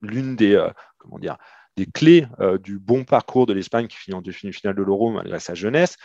l'une 0.00 0.34
des 0.36 0.60
comment 0.98 1.18
dire 1.18 1.36
des 1.76 1.86
clés 1.86 2.26
du 2.60 2.78
bon 2.78 3.04
parcours 3.04 3.46
de 3.46 3.52
l'Espagne 3.52 3.86
qui 3.86 3.96
finit 3.96 4.16
en 4.16 4.22
demi-finale 4.22 4.74
de 4.74 4.82
l'Euro 4.82 5.10
malgré 5.10 5.38
sa 5.38 5.54
jeunesse. 5.54 5.96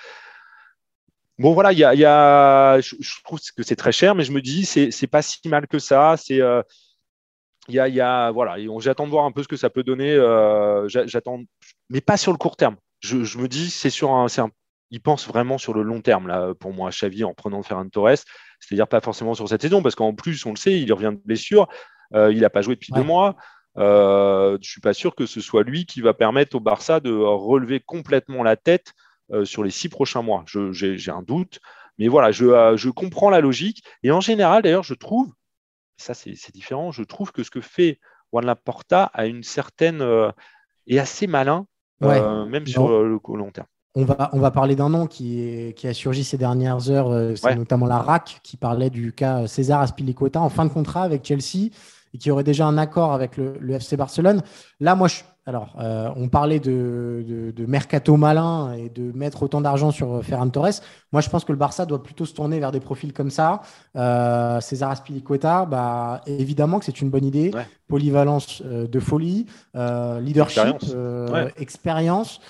Bon, 1.40 1.54
voilà, 1.54 1.72
il 1.72 1.78
y 1.78 1.84
a, 1.84 2.80
je, 2.82 3.24
trouve 3.24 3.40
que 3.56 3.62
c'est 3.62 3.76
très 3.76 3.92
cher, 3.92 4.16
mais 4.16 4.24
je 4.24 4.32
me 4.32 4.42
dis, 4.42 4.66
c'est, 4.66 5.08
pas 5.08 5.22
si 5.22 5.48
mal 5.48 5.68
que 5.68 5.78
ça. 5.78 6.16
C'est, 6.18 6.42
euh, 6.42 6.64
il 7.68 7.76
y 7.76 8.02
a, 8.02 8.32
voilà, 8.32 8.56
j'attends 8.80 9.06
de 9.06 9.12
voir 9.12 9.26
un 9.26 9.32
peu 9.32 9.44
ce 9.44 9.48
que 9.48 9.56
ça 9.56 9.70
peut 9.70 9.84
donner. 9.84 10.16
j'attends, 10.88 11.42
mais 11.90 12.02
pas 12.02 12.18
sur 12.18 12.32
le 12.32 12.40
court 12.40 12.56
terme. 12.56 12.78
Je, 13.02 13.38
me 13.38 13.48
dis, 13.48 13.70
c'est 13.70 13.92
sur 13.92 14.12
un, 14.12 14.26
il 14.90 15.02
pense 15.02 15.28
vraiment 15.28 15.60
sur 15.60 15.74
le 15.76 15.84
long 15.84 16.02
terme 16.02 16.28
là 16.28 16.54
pour 16.56 16.74
moi, 16.74 16.90
Xavi 16.90 17.24
en 17.24 17.36
prenant 17.36 17.62
Ferran 17.62 17.88
Torres. 17.88 18.18
C'est-à-dire 18.60 18.88
pas 18.88 19.02
forcément 19.02 19.36
sur 19.36 19.48
cette 19.48 19.62
saison, 19.62 19.84
parce 19.84 19.94
qu'en 19.94 20.16
plus, 20.16 20.44
on 20.48 20.52
le 20.52 20.58
sait, 20.58 20.80
il 20.80 20.92
revient 20.92 21.14
de 21.14 21.22
blessure. 21.24 21.68
il 22.16 22.40
n'a 22.40 22.50
pas 22.50 22.62
joué 22.64 22.74
depuis 22.74 22.94
deux 22.94 23.04
mois. 23.04 23.36
je 23.76 24.54
ne 24.54 24.64
suis 24.64 24.82
pas 24.82 24.94
sûr 24.94 25.14
que 25.14 25.28
ce 25.28 25.40
soit 25.40 25.62
lui 25.62 25.86
qui 25.86 26.02
va 26.02 26.16
permettre 26.16 26.56
au 26.56 26.60
Barça 26.60 27.00
de 27.00 27.12
relever 27.12 27.80
complètement 27.80 28.42
la 28.42 28.56
tête 28.56 28.96
sur 29.44 29.64
les 29.64 29.72
six 29.72 29.90
prochains 29.90 30.22
mois. 30.22 30.46
J'ai 30.72 31.12
un 31.12 31.22
doute. 31.22 31.60
Mais 31.98 32.08
voilà, 32.08 32.32
je, 32.32 32.76
je, 32.76 32.90
comprends 32.90 33.30
la 33.30 33.42
logique. 33.42 33.84
Et 34.04 34.12
en 34.12 34.22
général, 34.22 34.62
d'ailleurs, 34.62 34.84
je 34.84 34.94
trouve, 34.94 35.34
ça 35.98 36.14
c'est 36.14 36.54
différent, 36.54 36.92
je 36.92 37.04
trouve 37.04 37.32
que 37.32 37.44
ce 37.44 37.50
que 37.50 37.62
fait 37.62 38.00
Juan 38.32 38.46
Laporta 38.46 39.10
a 39.14 39.26
une 39.26 39.44
certaine 39.44 40.02
euh, 40.02 40.32
est 40.88 41.00
assez 41.00 41.28
malin, 41.28 41.66
euh, 42.04 42.46
même 42.46 42.68
sur 42.68 42.88
le, 42.90 43.20
long 43.36 43.52
terme. 43.52 43.68
On 43.96 44.06
va, 44.06 44.30
on 44.34 44.40
va 44.40 44.52
parler 44.52 44.76
d'un 44.76 44.90
nom 44.90 45.08
qui, 45.08 45.74
qui, 45.76 45.88
a 45.88 45.94
surgi 45.94 46.24
ces 46.24 46.38
dernières 46.38 46.92
heures, 46.92 47.10
euh, 47.10 47.36
c'est 47.36 47.56
notamment 47.56 47.88
la 47.88 47.98
RAC 47.98 48.42
qui 48.44 48.56
parlait 48.56 48.92
du 48.92 49.12
cas 49.12 49.48
César 49.48 49.82
Aspilicueta 49.82 50.40
en 50.40 50.50
fin 50.50 50.66
de 50.66 50.70
contrat 50.70 51.02
avec 51.02 51.26
Chelsea 51.26 51.72
et 52.14 52.18
qui 52.20 52.30
aurait 52.30 52.44
déjà 52.44 52.68
un 52.68 52.78
accord 52.78 53.14
avec 53.14 53.38
le, 53.38 53.58
le 53.60 53.74
FC 53.74 53.98
Barcelone. 53.98 54.44
Là, 54.80 54.94
moi, 54.94 55.08
je, 55.08 55.22
alors, 55.48 55.70
euh, 55.80 56.10
on 56.18 56.28
parlait 56.28 56.60
de, 56.60 57.54
mercato 57.66 58.18
malin 58.18 58.74
et 58.74 58.90
de 58.90 59.14
mettre 59.18 59.44
autant 59.44 59.62
d'argent 59.62 59.92
sur 59.92 60.22
Ferran 60.22 60.50
Torres. 60.50 60.82
Moi, 61.14 61.22
je 61.22 61.30
pense 61.30 61.46
que 61.46 61.54
le 61.54 61.58
Barça 61.58 61.86
doit 61.86 62.04
plutôt 62.04 62.26
se 62.26 62.34
tourner 62.34 62.60
vers 62.60 62.74
des 62.74 62.82
profils 62.82 63.14
comme 63.14 63.32
ça. 63.32 63.62
Euh, 63.96 64.60
César 64.60 64.92
Aspilicueta, 64.92 65.66
bah, 65.66 66.20
évidemment 66.26 66.80
que 66.80 66.86
c'est 66.86 67.00
une 67.00 67.10
bonne 67.10 67.24
idée. 67.24 67.52
Polyvalence 67.88 68.62
euh, 68.66 68.88
de 68.88 69.00
folie, 69.00 69.46
leadership, 69.74 70.84
expérience. 71.56 72.42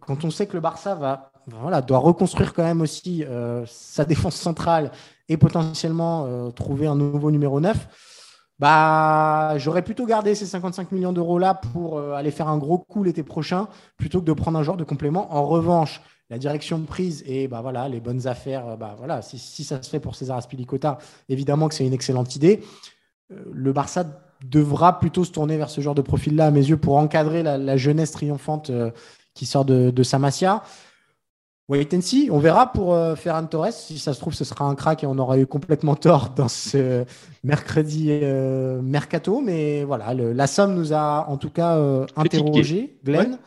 Quand 0.00 0.22
on 0.24 0.30
sait 0.30 0.46
que 0.46 0.52
le 0.52 0.60
Barça 0.60 0.94
va, 0.94 1.32
voilà, 1.46 1.80
doit 1.80 1.98
reconstruire 1.98 2.52
quand 2.52 2.64
même 2.64 2.82
aussi 2.82 3.24
sa 3.66 4.04
défense 4.04 4.36
centrale 4.36 4.90
et 5.30 5.38
potentiellement 5.38 6.50
trouver 6.50 6.88
un 6.88 6.96
nouveau 6.96 7.30
numéro 7.30 7.58
9 7.58 7.88
bah, 8.60 9.58
j'aurais 9.58 9.82
plutôt 9.82 10.06
gardé 10.06 10.34
ces 10.34 10.46
55 10.46 10.92
millions 10.92 11.12
d'euros 11.12 11.38
là 11.38 11.54
pour 11.54 11.98
euh, 11.98 12.12
aller 12.12 12.30
faire 12.30 12.48
un 12.48 12.58
gros 12.58 12.78
coup 12.78 13.02
l'été 13.02 13.22
prochain 13.22 13.68
plutôt 13.96 14.20
que 14.20 14.26
de 14.26 14.32
prendre 14.32 14.58
un 14.58 14.62
genre 14.62 14.76
de 14.76 14.84
complément. 14.84 15.34
En 15.34 15.44
revanche, 15.46 16.00
la 16.30 16.38
direction 16.38 16.80
prise 16.82 17.24
et 17.26 17.48
bah 17.48 17.60
voilà 17.62 17.88
les 17.88 18.00
bonnes 18.00 18.26
affaires, 18.26 18.68
euh, 18.68 18.76
bah 18.76 18.94
voilà 18.96 19.22
si, 19.22 19.64
ça 19.64 19.82
se 19.82 19.90
fait 19.90 20.00
pour 20.00 20.14
César 20.14 20.36
Aspilicueta, 20.36 20.98
évidemment 21.28 21.68
que 21.68 21.74
c'est 21.74 21.86
une 21.86 21.92
excellente 21.92 22.36
idée. 22.36 22.62
Euh, 23.32 23.42
le 23.52 23.72
Barça 23.72 24.04
devra 24.44 25.00
plutôt 25.00 25.24
se 25.24 25.32
tourner 25.32 25.56
vers 25.56 25.70
ce 25.70 25.80
genre 25.80 25.94
de 25.94 26.02
profil-là 26.02 26.46
à 26.46 26.50
mes 26.50 26.64
yeux 26.64 26.76
pour 26.76 26.96
encadrer 26.96 27.42
la, 27.42 27.76
jeunesse 27.76 28.10
triomphante 28.10 28.70
qui 29.32 29.46
sort 29.46 29.64
de, 29.64 29.90
de. 29.90 30.02
Wait 31.68 31.94
and 31.94 32.02
see. 32.02 32.28
On 32.30 32.38
verra 32.38 32.70
pour 32.70 32.92
euh, 32.92 33.14
Ferran 33.16 33.46
Torres. 33.46 33.72
Si 33.72 33.98
ça 33.98 34.12
se 34.12 34.20
trouve, 34.20 34.34
ce 34.34 34.44
sera 34.44 34.66
un 34.66 34.74
crack 34.74 35.02
et 35.02 35.06
on 35.06 35.16
aura 35.16 35.38
eu 35.38 35.46
complètement 35.46 35.94
tort 35.94 36.30
dans 36.30 36.48
ce 36.48 37.06
mercredi 37.44 38.08
euh, 38.10 38.82
mercato. 38.82 39.40
Mais 39.40 39.82
voilà, 39.82 40.12
la 40.12 40.46
somme 40.46 40.74
nous 40.74 40.92
a 40.92 41.26
en 41.26 41.38
tout 41.38 41.48
cas 41.48 41.76
euh, 41.76 42.04
interrogé, 42.16 42.98
Glenn. 43.02 43.38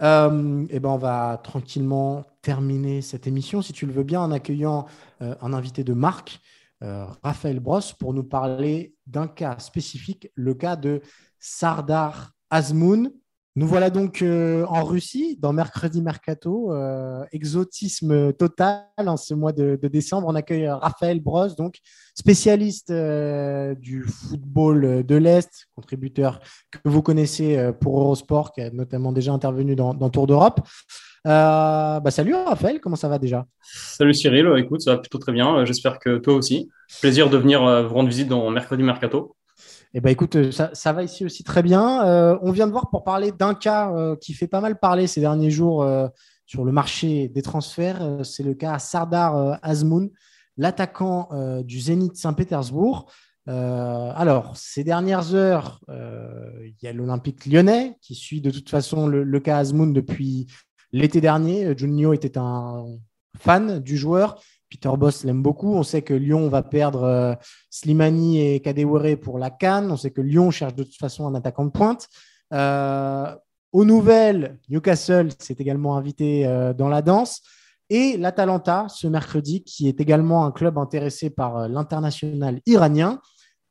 et 0.00 0.80
ben 0.80 0.90
on 0.90 0.98
va 0.98 1.40
tranquillement 1.42 2.24
terminer 2.42 3.00
cette 3.00 3.26
émission, 3.26 3.62
si 3.62 3.72
tu 3.72 3.86
le 3.86 3.92
veux 3.92 4.04
bien, 4.04 4.20
en 4.20 4.30
accueillant 4.30 4.86
un 5.20 5.52
invité 5.52 5.84
de 5.84 5.92
marque, 5.92 6.40
Raphaël 6.80 7.60
Bross, 7.60 7.94
pour 7.94 8.14
nous 8.14 8.22
parler 8.22 8.94
d'un 9.06 9.26
cas 9.26 9.58
spécifique, 9.58 10.30
le 10.34 10.54
cas 10.54 10.76
de 10.76 11.00
Sardar 11.40 12.32
Azmoun. 12.50 13.10
Nous 13.58 13.66
voilà 13.66 13.90
donc 13.90 14.22
euh, 14.22 14.64
en 14.68 14.84
Russie, 14.84 15.36
dans 15.40 15.52
Mercredi 15.52 16.00
Mercato, 16.00 16.72
euh, 16.72 17.24
exotisme 17.32 18.32
total 18.32 18.84
en 18.98 19.16
ce 19.16 19.34
mois 19.34 19.50
de, 19.50 19.76
décembre. 19.82 20.28
On 20.28 20.36
accueille 20.36 20.68
Raphaël 20.68 21.18
Bros, 21.18 21.48
donc 21.58 21.78
spécialiste 22.14 22.90
euh, 22.90 23.74
du 23.74 24.04
football 24.04 25.04
de 25.04 25.16
l'Est, 25.16 25.66
contributeur 25.74 26.38
que 26.70 26.78
vous 26.84 27.02
connaissez 27.02 27.72
pour 27.80 28.00
Eurosport, 28.00 28.52
qui 28.52 28.60
a 28.60 28.70
notamment 28.70 29.10
déjà 29.10 29.32
intervenu 29.32 29.74
dans, 29.74 29.92
Tour 30.08 30.28
d'Europe. 30.28 30.60
Bah, 31.24 32.00
salut 32.10 32.34
Raphaël, 32.34 32.78
comment 32.80 32.94
ça 32.94 33.08
va 33.08 33.18
déjà? 33.18 33.44
Salut 33.60 34.14
Cyril, 34.14 34.52
écoute, 34.56 34.82
ça 34.82 34.92
va 34.92 34.98
plutôt 34.98 35.18
très 35.18 35.32
bien. 35.32 35.64
J'espère 35.64 35.98
que 35.98 36.18
toi 36.18 36.34
aussi. 36.34 36.68
Plaisir 37.00 37.28
de 37.28 37.36
venir 37.36 37.60
vous 37.88 37.94
rendre 37.94 38.08
visite 38.08 38.28
dans 38.28 38.48
Mercredi 38.50 38.84
Mercato. 38.84 39.34
Eh 39.94 40.00
ben, 40.00 40.10
écoute, 40.10 40.36
euh, 40.36 40.50
ça, 40.50 40.92
va 40.92 41.02
ici 41.02 41.24
aussi 41.24 41.44
très 41.44 41.62
bien. 41.62 42.06
Euh, 42.06 42.38
on 42.42 42.52
vient 42.52 42.66
de 42.66 42.72
voir 42.72 42.90
pour 42.90 43.04
parler 43.04 43.32
d'un 43.32 43.54
cas 43.54 43.90
euh, 43.92 44.16
qui 44.16 44.34
fait 44.34 44.46
pas 44.46 44.60
mal 44.60 44.78
parler 44.78 45.06
ces 45.06 45.20
derniers 45.20 45.50
jours 45.50 45.86
sur 46.46 46.64
le 46.64 46.72
marché 46.72 47.28
des 47.28 47.42
transferts. 47.42 48.24
c'est 48.24 48.42
le 48.42 48.54
cas 48.54 48.78
Sardar 48.78 49.58
Azmoun, 49.62 50.10
l'attaquant 50.56 51.28
du 51.62 51.80
Zénith 51.80 52.16
Saint-Pétersbourg. 52.16 53.10
alors, 53.46 54.56
ces 54.56 54.82
dernières 54.82 55.34
heures, 55.34 55.80
il 55.88 56.74
y 56.82 56.86
a 56.86 56.92
l'Olympique 56.92 57.44
lyonnais 57.44 57.98
qui 58.00 58.14
suit 58.14 58.40
de 58.40 58.50
toute 58.50 58.70
façon 58.70 59.06
le, 59.06 59.40
cas 59.40 59.58
Azmoun 59.58 59.92
depuis 59.92 60.46
l'été 60.90 61.20
dernier. 61.20 61.76
Junio 61.76 62.14
était 62.14 62.38
un 62.38 62.86
fan 63.36 63.78
du 63.78 63.98
joueur. 63.98 64.40
Peter 64.68 64.90
Boss 64.96 65.24
l'aime 65.24 65.42
beaucoup. 65.42 65.74
On 65.74 65.82
sait 65.82 66.02
que 66.02 66.14
Lyon 66.14 66.48
va 66.48 66.62
perdre 66.62 67.04
euh, 67.04 67.34
Slimani 67.70 68.40
et 68.40 68.60
Kadewere 68.60 69.16
pour 69.16 69.38
la 69.38 69.50
Cannes. 69.50 69.90
On 69.90 69.96
sait 69.96 70.10
que 70.10 70.20
Lyon 70.20 70.50
cherche 70.50 70.74
de 70.74 70.84
toute 70.84 70.96
façon 70.96 71.26
un 71.26 71.34
attaquant 71.34 71.64
de 71.64 71.70
pointe. 71.70 72.08
Euh, 72.52 73.34
aux 73.72 73.84
nouvelles, 73.84 74.58
Newcastle 74.68 75.28
s'est 75.38 75.56
également 75.58 75.96
invité 75.96 76.46
euh, 76.46 76.72
dans 76.72 76.88
la 76.88 77.02
danse. 77.02 77.42
Et 77.90 78.18
l'Atalanta, 78.18 78.86
ce 78.88 79.06
mercredi, 79.06 79.64
qui 79.64 79.88
est 79.88 80.00
également 80.00 80.44
un 80.44 80.52
club 80.52 80.76
intéressé 80.76 81.30
par 81.30 81.68
l'international 81.68 82.60
iranien. 82.66 83.20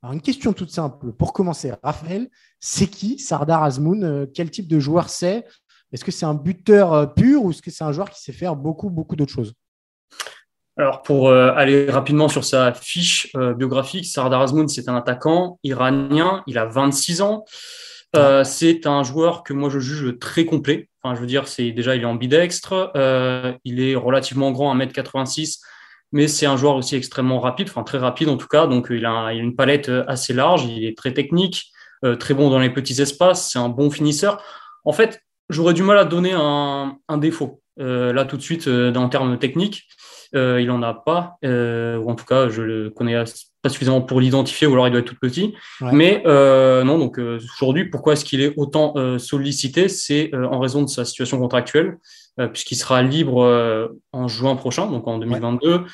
Une 0.04 0.22
question 0.22 0.54
toute 0.54 0.72
simple. 0.72 1.12
Pour 1.14 1.34
commencer, 1.34 1.74
Raphaël, 1.84 2.28
c'est 2.60 2.88
qui 2.88 3.20
Sardar 3.20 3.62
Azmoun? 3.62 4.28
Quel 4.34 4.50
type 4.50 4.68
de 4.68 4.80
joueur 4.80 5.10
c'est? 5.10 5.46
Est-ce 5.92 6.04
que 6.04 6.12
c'est 6.12 6.26
un 6.26 6.34
buteur 6.34 7.14
pur 7.14 7.44
ou 7.44 7.52
est-ce 7.52 7.62
que 7.62 7.70
c'est 7.70 7.84
un 7.84 7.92
joueur 7.92 8.10
qui 8.10 8.20
sait 8.22 8.34
faire 8.34 8.56
beaucoup, 8.56 8.90
beaucoup 8.90 9.16
d'autres 9.16 9.34
choses? 9.34 9.54
Alors, 10.78 11.02
pour 11.02 11.30
euh, 11.30 11.52
aller 11.56 11.90
rapidement 11.90 12.30
sur 12.30 12.46
sa 12.46 12.72
fiche 12.72 13.32
euh, 13.36 13.54
biographique, 13.56 14.06
Sardar 14.06 14.42
Azmoun, 14.42 14.68
c'est 14.68 14.88
un 14.88 14.96
attaquant 14.96 15.60
iranien, 15.64 16.44
il 16.46 16.60
a 16.60 16.66
26 16.66 17.22
ans. 17.22 17.46
Euh, 18.16 18.44
c'est 18.44 18.86
un 18.86 19.04
joueur 19.04 19.44
que 19.44 19.54
moi 19.54 19.70
je 19.70 19.80
juge 19.80 20.20
très 20.20 20.46
complet. 20.46 20.90
Enfin, 21.02 21.16
je 21.16 21.20
veux 21.20 21.26
dire, 21.26 21.48
c'est 21.48 21.72
déjà 21.72 21.96
il 21.96 22.04
est 22.04 22.06
ambidextre, 22.06 22.92
il 23.64 23.80
est 23.80 23.96
relativement 23.96 24.52
grand, 24.52 24.76
1m86, 24.76 25.62
mais 26.12 26.28
c'est 26.28 26.46
un 26.46 26.58
joueur 26.58 26.76
aussi 26.76 26.96
extrêmement 26.96 27.40
rapide, 27.40 27.70
enfin 27.70 27.84
très 27.84 27.98
rapide 27.98 28.30
en 28.30 28.38
tout 28.38 28.48
cas. 28.48 28.68
Donc 28.68 28.88
il 28.92 29.06
a, 29.06 29.34
il 29.34 29.40
a 29.40 29.44
une 29.44 29.56
palette 29.56 29.92
assez 30.08 30.34
large, 30.34 30.66
il 30.66 30.86
est 30.86 30.98
très 30.98 31.14
technique, 31.14 31.72
très 32.20 32.34
bon 32.34 32.50
dans 32.50 32.60
les 32.60 32.70
petits 32.70 33.02
espaces, 33.02 33.52
c'est 33.52 33.60
un 33.60 33.70
bon 33.70 33.90
finisseur. 33.90 34.42
En 34.86 34.94
fait, 34.94 35.22
j'aurais 35.50 35.74
du 35.74 35.84
mal 35.84 35.98
à 35.98 36.06
donner 36.06 36.34
un, 36.34 36.98
un 37.08 37.18
défaut 37.18 37.62
là 37.78 38.26
tout 38.26 38.38
de 38.38 38.42
suite 38.42 38.68
en 38.68 39.10
termes 39.10 39.38
techniques. 39.38 39.88
Euh, 40.36 40.62
il 40.62 40.68
n'en 40.68 40.82
a 40.82 40.94
pas, 40.94 41.38
euh, 41.46 41.98
ou 41.98 42.10
en 42.10 42.16
tout 42.16 42.26
cas, 42.26 42.50
je 42.50 42.62
le 42.62 42.90
connais 42.90 43.24
pas 43.62 43.70
suffisamment 43.70 44.02
pour 44.02 44.20
l'identifier, 44.20 44.68
ou 44.68 44.74
alors 44.74 44.88
il 44.88 44.92
doit 44.92 45.00
être 45.00 45.06
tout 45.06 45.16
petit. 45.20 45.54
Mais 45.82 46.24
euh, 46.26 46.84
non, 46.84 46.98
donc 46.98 47.18
aujourd'hui, 47.18 47.86
pourquoi 47.86 48.14
est-ce 48.14 48.26
qu'il 48.26 48.42
est 48.42 48.54
autant 48.58 48.94
sollicité? 49.20 49.88
C'est 49.90 50.34
en 50.36 50.60
raison 50.60 50.82
de 50.82 50.90
sa 50.90 51.06
situation 51.06 51.40
contractuelle, 51.40 51.98
puisqu'il 52.54 52.76
sera 52.76 53.02
libre 53.02 53.90
en 54.12 54.28
juin 54.28 54.56
prochain, 54.56 54.88
donc 54.88 55.08
en 55.08 55.18
2022. 55.18 55.86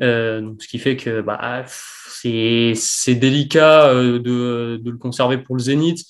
ce 0.00 0.68
qui 0.68 0.78
fait 0.78 0.96
que 0.96 1.20
bah, 1.20 1.64
c'est 1.66 3.14
délicat 3.14 3.92
de, 3.94 4.18
de, 4.82 4.90
le 4.90 4.98
conserver 4.98 5.38
pour 5.38 5.56
le 5.56 5.62
Zénith. 5.62 6.04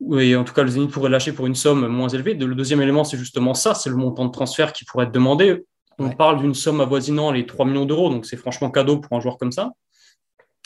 Oui, 0.00 0.34
en 0.34 0.44
tout 0.44 0.54
cas, 0.54 0.62
le 0.62 0.70
Zénith 0.70 0.90
pourrait 0.90 1.10
lâcher 1.10 1.32
pour 1.32 1.46
une 1.46 1.54
somme 1.54 1.86
moins 1.86 2.08
élevée. 2.08 2.32
Le 2.32 2.54
deuxième 2.54 2.80
élément, 2.80 3.04
c'est 3.04 3.18
justement 3.18 3.52
ça, 3.52 3.74
c'est 3.74 3.90
le 3.90 3.96
montant 3.96 4.24
de 4.24 4.30
transfert 4.30 4.72
qui 4.72 4.86
pourrait 4.86 5.04
être 5.04 5.12
demandé. 5.12 5.62
On 6.00 6.08
parle 6.08 6.38
d'une 6.38 6.54
somme 6.54 6.80
avoisinant 6.80 7.30
les 7.30 7.44
3 7.44 7.66
millions 7.66 7.84
d'euros, 7.84 8.08
donc 8.08 8.24
c'est 8.24 8.38
franchement 8.38 8.70
cadeau 8.70 8.98
pour 8.98 9.14
un 9.16 9.20
joueur 9.20 9.36
comme 9.36 9.52
ça. 9.52 9.72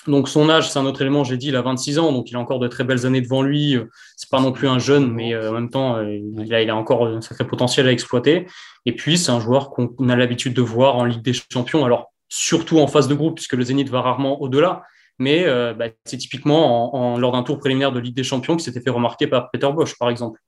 Donc 0.06 0.28
son 0.28 0.48
âge, 0.48 0.70
c'est 0.70 0.78
un 0.78 0.86
autre 0.86 1.00
élément, 1.00 1.24
j'ai 1.24 1.36
dit, 1.36 1.48
il 1.48 1.56
a 1.56 1.62
26 1.62 1.98
ans, 1.98 2.12
donc 2.12 2.30
il 2.30 2.36
a 2.36 2.38
encore 2.38 2.60
de 2.60 2.68
très 2.68 2.84
belles 2.84 3.04
années 3.04 3.20
devant 3.20 3.42
lui. 3.42 3.76
C'est 4.16 4.30
pas 4.30 4.40
non 4.40 4.52
plus 4.52 4.68
un 4.68 4.78
jeune, 4.78 5.10
mais 5.10 5.34
euh, 5.34 5.50
en 5.50 5.54
même 5.54 5.70
temps, 5.70 5.96
euh, 5.96 6.18
il, 6.38 6.70
a, 6.70 6.76
encore 6.76 7.06
un 7.06 7.20
sacré 7.20 7.44
potentiel 7.44 7.88
à 7.88 7.92
exploiter. 7.92 8.46
Et 8.86 8.94
puis, 8.94 9.18
c'est 9.18 9.32
un 9.32 9.40
joueur 9.40 9.70
qu'on 9.70 10.08
a 10.08 10.14
l'habitude 10.14 10.54
de 10.54 10.62
voir 10.62 10.94
en 10.94 11.04
Ligue 11.04 11.22
des 11.22 11.32
Champions, 11.32 11.84
alors 11.84 12.12
surtout 12.28 12.78
en 12.78 12.86
phase 12.86 13.08
de 13.08 13.14
groupe, 13.14 13.34
puisque 13.34 13.54
le 13.54 13.64
Zénith 13.64 13.88
va 13.88 14.02
rarement 14.02 14.40
au-delà. 14.40 14.84
Mais 15.18 15.46
euh, 15.46 15.74
bah, 15.74 15.86
c'est 16.04 16.18
typiquement 16.18 16.94
en, 16.94 17.18
lors 17.18 17.32
d'un 17.32 17.42
tour 17.42 17.58
préliminaire 17.58 17.90
de 17.90 17.98
Ligue 17.98 18.16
des 18.16 18.24
Champions 18.24 18.56
qui 18.56 18.64
s'était 18.64 18.80
fait 18.80 18.90
remarquer 18.90 19.26
par 19.26 19.50
Peter 19.50 19.70
Bosch, 19.72 19.98
par 19.98 20.10
exemple, 20.10 20.38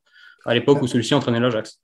à 0.44 0.54
l'époque 0.54 0.80
où 0.80 0.86
celui-ci 0.86 1.14
entraînait 1.14 1.40
l'Ajax 1.40 1.80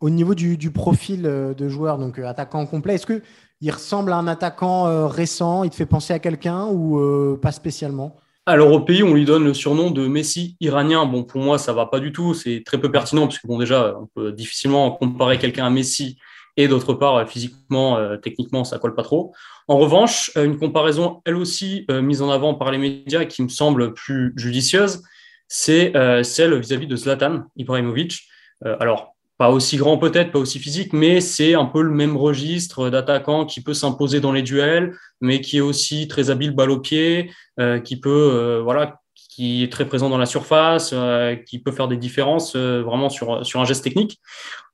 au 0.00 0.10
niveau 0.10 0.34
du, 0.34 0.70
profil 0.70 1.22
euh, 1.24 1.54
de 1.54 1.68
joueur, 1.68 1.98
donc 1.98 2.18
euh, 2.18 2.26
attaquant 2.26 2.66
complet, 2.66 2.94
est-ce 2.94 3.06
qu'il 3.06 3.72
ressemble 3.72 4.12
à 4.12 4.16
un 4.16 4.26
attaquant 4.26 4.86
euh, 4.86 5.06
récent 5.06 5.64
Il 5.64 5.70
te 5.70 5.76
fait 5.76 5.86
penser 5.86 6.12
à 6.12 6.18
quelqu'un 6.18 6.66
ou 6.66 7.38
pas 7.40 7.52
spécialement? 7.52 8.16
Alors 8.46 8.72
au 8.72 8.80
pays, 8.80 9.02
on 9.02 9.14
lui 9.14 9.24
donne 9.24 9.44
le 9.44 9.54
surnom 9.54 9.90
de 9.90 10.06
Messi 10.06 10.56
iranien. 10.60 11.06
Bon, 11.06 11.24
pour 11.24 11.40
moi, 11.40 11.56
ça 11.56 11.72
va 11.72 11.86
pas 11.86 12.00
du 12.00 12.12
tout. 12.12 12.34
C'est 12.34 12.62
très 12.64 12.78
peu 12.78 12.90
pertinent 12.90 13.22
parce 13.22 13.38
que 13.38 13.46
bon, 13.46 13.58
déjà, 13.58 13.96
on 13.98 14.06
peut 14.06 14.32
difficilement 14.32 14.90
comparer 14.90 15.38
quelqu'un 15.38 15.64
à 15.64 15.70
Messi 15.70 16.18
et 16.58 16.68
d'autre 16.68 16.92
part, 16.92 17.26
physiquement, 17.26 17.98
techniquement, 18.18 18.62
ça 18.62 18.78
colle 18.78 18.94
pas 18.94 19.02
trop. 19.02 19.34
En 19.66 19.78
revanche, 19.78 20.30
une 20.36 20.58
comparaison, 20.58 21.22
elle 21.24 21.36
aussi, 21.36 21.86
mise 21.88 22.20
en 22.20 22.30
avant 22.30 22.54
par 22.54 22.70
les 22.70 22.78
médias 22.78 23.24
qui 23.24 23.42
me 23.42 23.48
semble 23.48 23.94
plus 23.94 24.34
judicieuse, 24.36 25.02
c'est 25.48 25.92
celle 26.22 26.60
vis-à-vis 26.60 26.86
de 26.86 26.96
Zlatan 26.96 27.44
Ibrahimovic. 27.56 28.28
alors, 28.62 29.13
pas 29.44 29.50
aussi 29.50 29.76
grand 29.76 29.98
peut-être, 29.98 30.32
pas 30.32 30.38
aussi 30.38 30.58
physique, 30.58 30.94
mais 30.94 31.20
c'est 31.20 31.52
un 31.52 31.66
peu 31.66 31.82
le 31.82 31.90
même 31.90 32.16
registre 32.16 32.88
d'attaquant 32.88 33.44
qui 33.44 33.60
peut 33.62 33.74
s'imposer 33.74 34.18
dans 34.18 34.32
les 34.32 34.40
duels, 34.40 34.96
mais 35.20 35.42
qui 35.42 35.58
est 35.58 35.60
aussi 35.60 36.08
très 36.08 36.30
habile 36.30 36.52
balle 36.52 36.70
au 36.70 36.80
pied, 36.80 37.30
euh, 37.60 37.78
qui 37.78 38.00
peut, 38.00 38.30
euh, 38.32 38.62
voilà, 38.62 39.02
qui 39.14 39.62
est 39.62 39.70
très 39.70 39.84
présent 39.84 40.08
dans 40.08 40.16
la 40.16 40.24
surface, 40.24 40.92
euh, 40.94 41.34
qui 41.34 41.58
peut 41.58 41.72
faire 41.72 41.88
des 41.88 41.98
différences 41.98 42.56
vraiment 42.56 43.10
sur, 43.10 43.44
sur 43.44 43.60
un 43.60 43.66
geste 43.66 43.84
technique. 43.84 44.18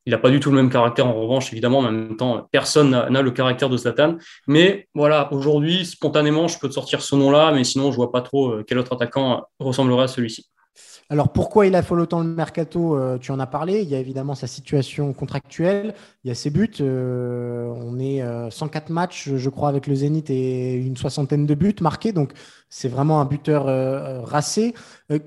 Il 0.06 0.12
n'a 0.12 0.18
pas 0.18 0.30
du 0.30 0.38
tout 0.38 0.50
le 0.50 0.56
même 0.56 0.70
caractère 0.70 1.08
en 1.08 1.20
revanche, 1.20 1.52
évidemment, 1.52 1.80
en 1.80 1.90
même 1.90 2.16
temps, 2.16 2.46
personne 2.52 2.90
n'a 2.90 3.22
le 3.22 3.30
caractère 3.32 3.70
de 3.70 3.76
Zlatan. 3.76 4.18
Mais 4.46 4.86
voilà, 4.94 5.32
aujourd'hui, 5.32 5.84
spontanément, 5.84 6.46
je 6.46 6.60
peux 6.60 6.68
te 6.68 6.74
sortir 6.74 7.02
ce 7.02 7.16
nom-là, 7.16 7.50
mais 7.50 7.64
sinon, 7.64 7.90
je 7.90 7.96
vois 7.96 8.12
pas 8.12 8.22
trop 8.22 8.62
quel 8.68 8.78
autre 8.78 8.92
attaquant 8.92 9.48
ressemblerait 9.58 10.04
à 10.04 10.08
celui-ci. 10.08 10.48
Alors 11.12 11.32
pourquoi 11.32 11.66
il 11.66 11.74
a 11.74 11.82
fallu 11.82 12.02
autant 12.02 12.20
le 12.20 12.28
mercato 12.28 12.96
euh, 12.96 13.18
Tu 13.18 13.32
en 13.32 13.40
as 13.40 13.46
parlé. 13.48 13.82
Il 13.82 13.88
y 13.88 13.96
a 13.96 13.98
évidemment 13.98 14.36
sa 14.36 14.46
situation 14.46 15.12
contractuelle. 15.12 15.92
Il 16.22 16.28
y 16.28 16.30
a 16.30 16.36
ses 16.36 16.50
buts. 16.50 16.70
Euh, 16.80 17.66
on 17.76 17.98
est 17.98 18.22
104 18.50 18.90
euh, 18.90 18.94
matchs, 18.94 19.30
je 19.34 19.50
crois, 19.50 19.68
avec 19.68 19.88
le 19.88 19.96
Zénith 19.96 20.30
et 20.30 20.74
une 20.74 20.96
soixantaine 20.96 21.46
de 21.46 21.54
buts 21.54 21.74
marqués. 21.80 22.12
Donc 22.12 22.32
c'est 22.68 22.88
vraiment 22.88 23.20
un 23.20 23.24
buteur 23.24 23.64
racé. 24.24 24.74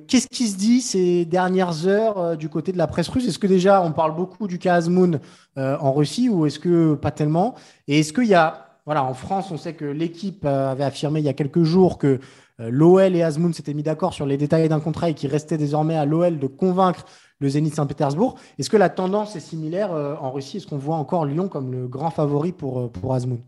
Qu'est-ce 0.08 0.30
qui 0.30 0.48
se 0.48 0.56
dit 0.56 0.80
ces 0.80 1.26
dernières 1.26 1.86
heures 1.86 2.38
du 2.38 2.48
côté 2.48 2.72
de 2.72 2.78
la 2.78 2.88
presse 2.88 3.10
russe? 3.10 3.28
Est-ce 3.28 3.40
que 3.40 3.48
déjà 3.48 3.82
on 3.82 3.92
parle 3.92 4.16
beaucoup 4.16 4.48
du 4.48 4.60
cas 4.60 4.76
Azmoun 4.76 5.20
en 5.58 5.92
Russie 5.92 6.30
ou 6.30 6.46
est-ce 6.46 6.60
que 6.60 6.94
pas 6.94 7.12
tellement? 7.12 7.56
Et 7.90 8.00
est-ce 8.00 8.14
qu'il 8.14 8.28
y 8.28 8.34
a 8.34 8.73
voilà, 8.86 9.04
en 9.04 9.14
France, 9.14 9.50
on 9.52 9.58
sait 9.58 9.74
que 9.74 9.86
l'équipe 9.86 10.46
avait 10.46 10.84
affirmé 10.84 11.20
il 11.20 11.26
y 11.26 11.30
a 11.30 11.34
quelques 11.34 11.64
jours 11.64 11.98
que 11.98 12.20
euh, 12.60 12.70
L'OL 12.72 13.16
et 13.16 13.24
Azmoun 13.24 13.54
s'étaient 13.54 13.74
mis 13.74 13.84
d'accord 13.84 14.14
sur 14.14 14.26
les 14.26 14.38
détails 14.38 14.70
d'un 14.70 14.80
contrat 14.80 15.10
et 15.10 15.14
qu'il 15.14 15.30
restait 15.30 15.58
désormais 15.58 15.96
à 15.96 16.06
l'OL 16.06 16.38
de 16.38 16.48
convaincre 16.48 17.06
le 17.40 17.50
Zénith 17.50 17.76
Saint-Pétersbourg. 17.76 18.36
Est-ce 18.60 18.70
que 18.70 18.78
la 18.78 18.90
tendance 18.90 19.36
est 19.36 19.42
similaire 19.42 19.92
euh, 19.92 20.16
en 20.20 20.32
Russie? 20.32 20.58
Est-ce 20.58 20.68
qu'on 20.68 20.78
voit 20.78 20.96
encore 20.96 21.26
Lyon 21.26 21.48
comme 21.48 21.72
le 21.72 21.88
grand 21.88 22.12
favori 22.12 22.52
pour, 22.52 22.80
euh, 22.80 22.88
pour 22.88 23.14
Azmoun? 23.14 23.42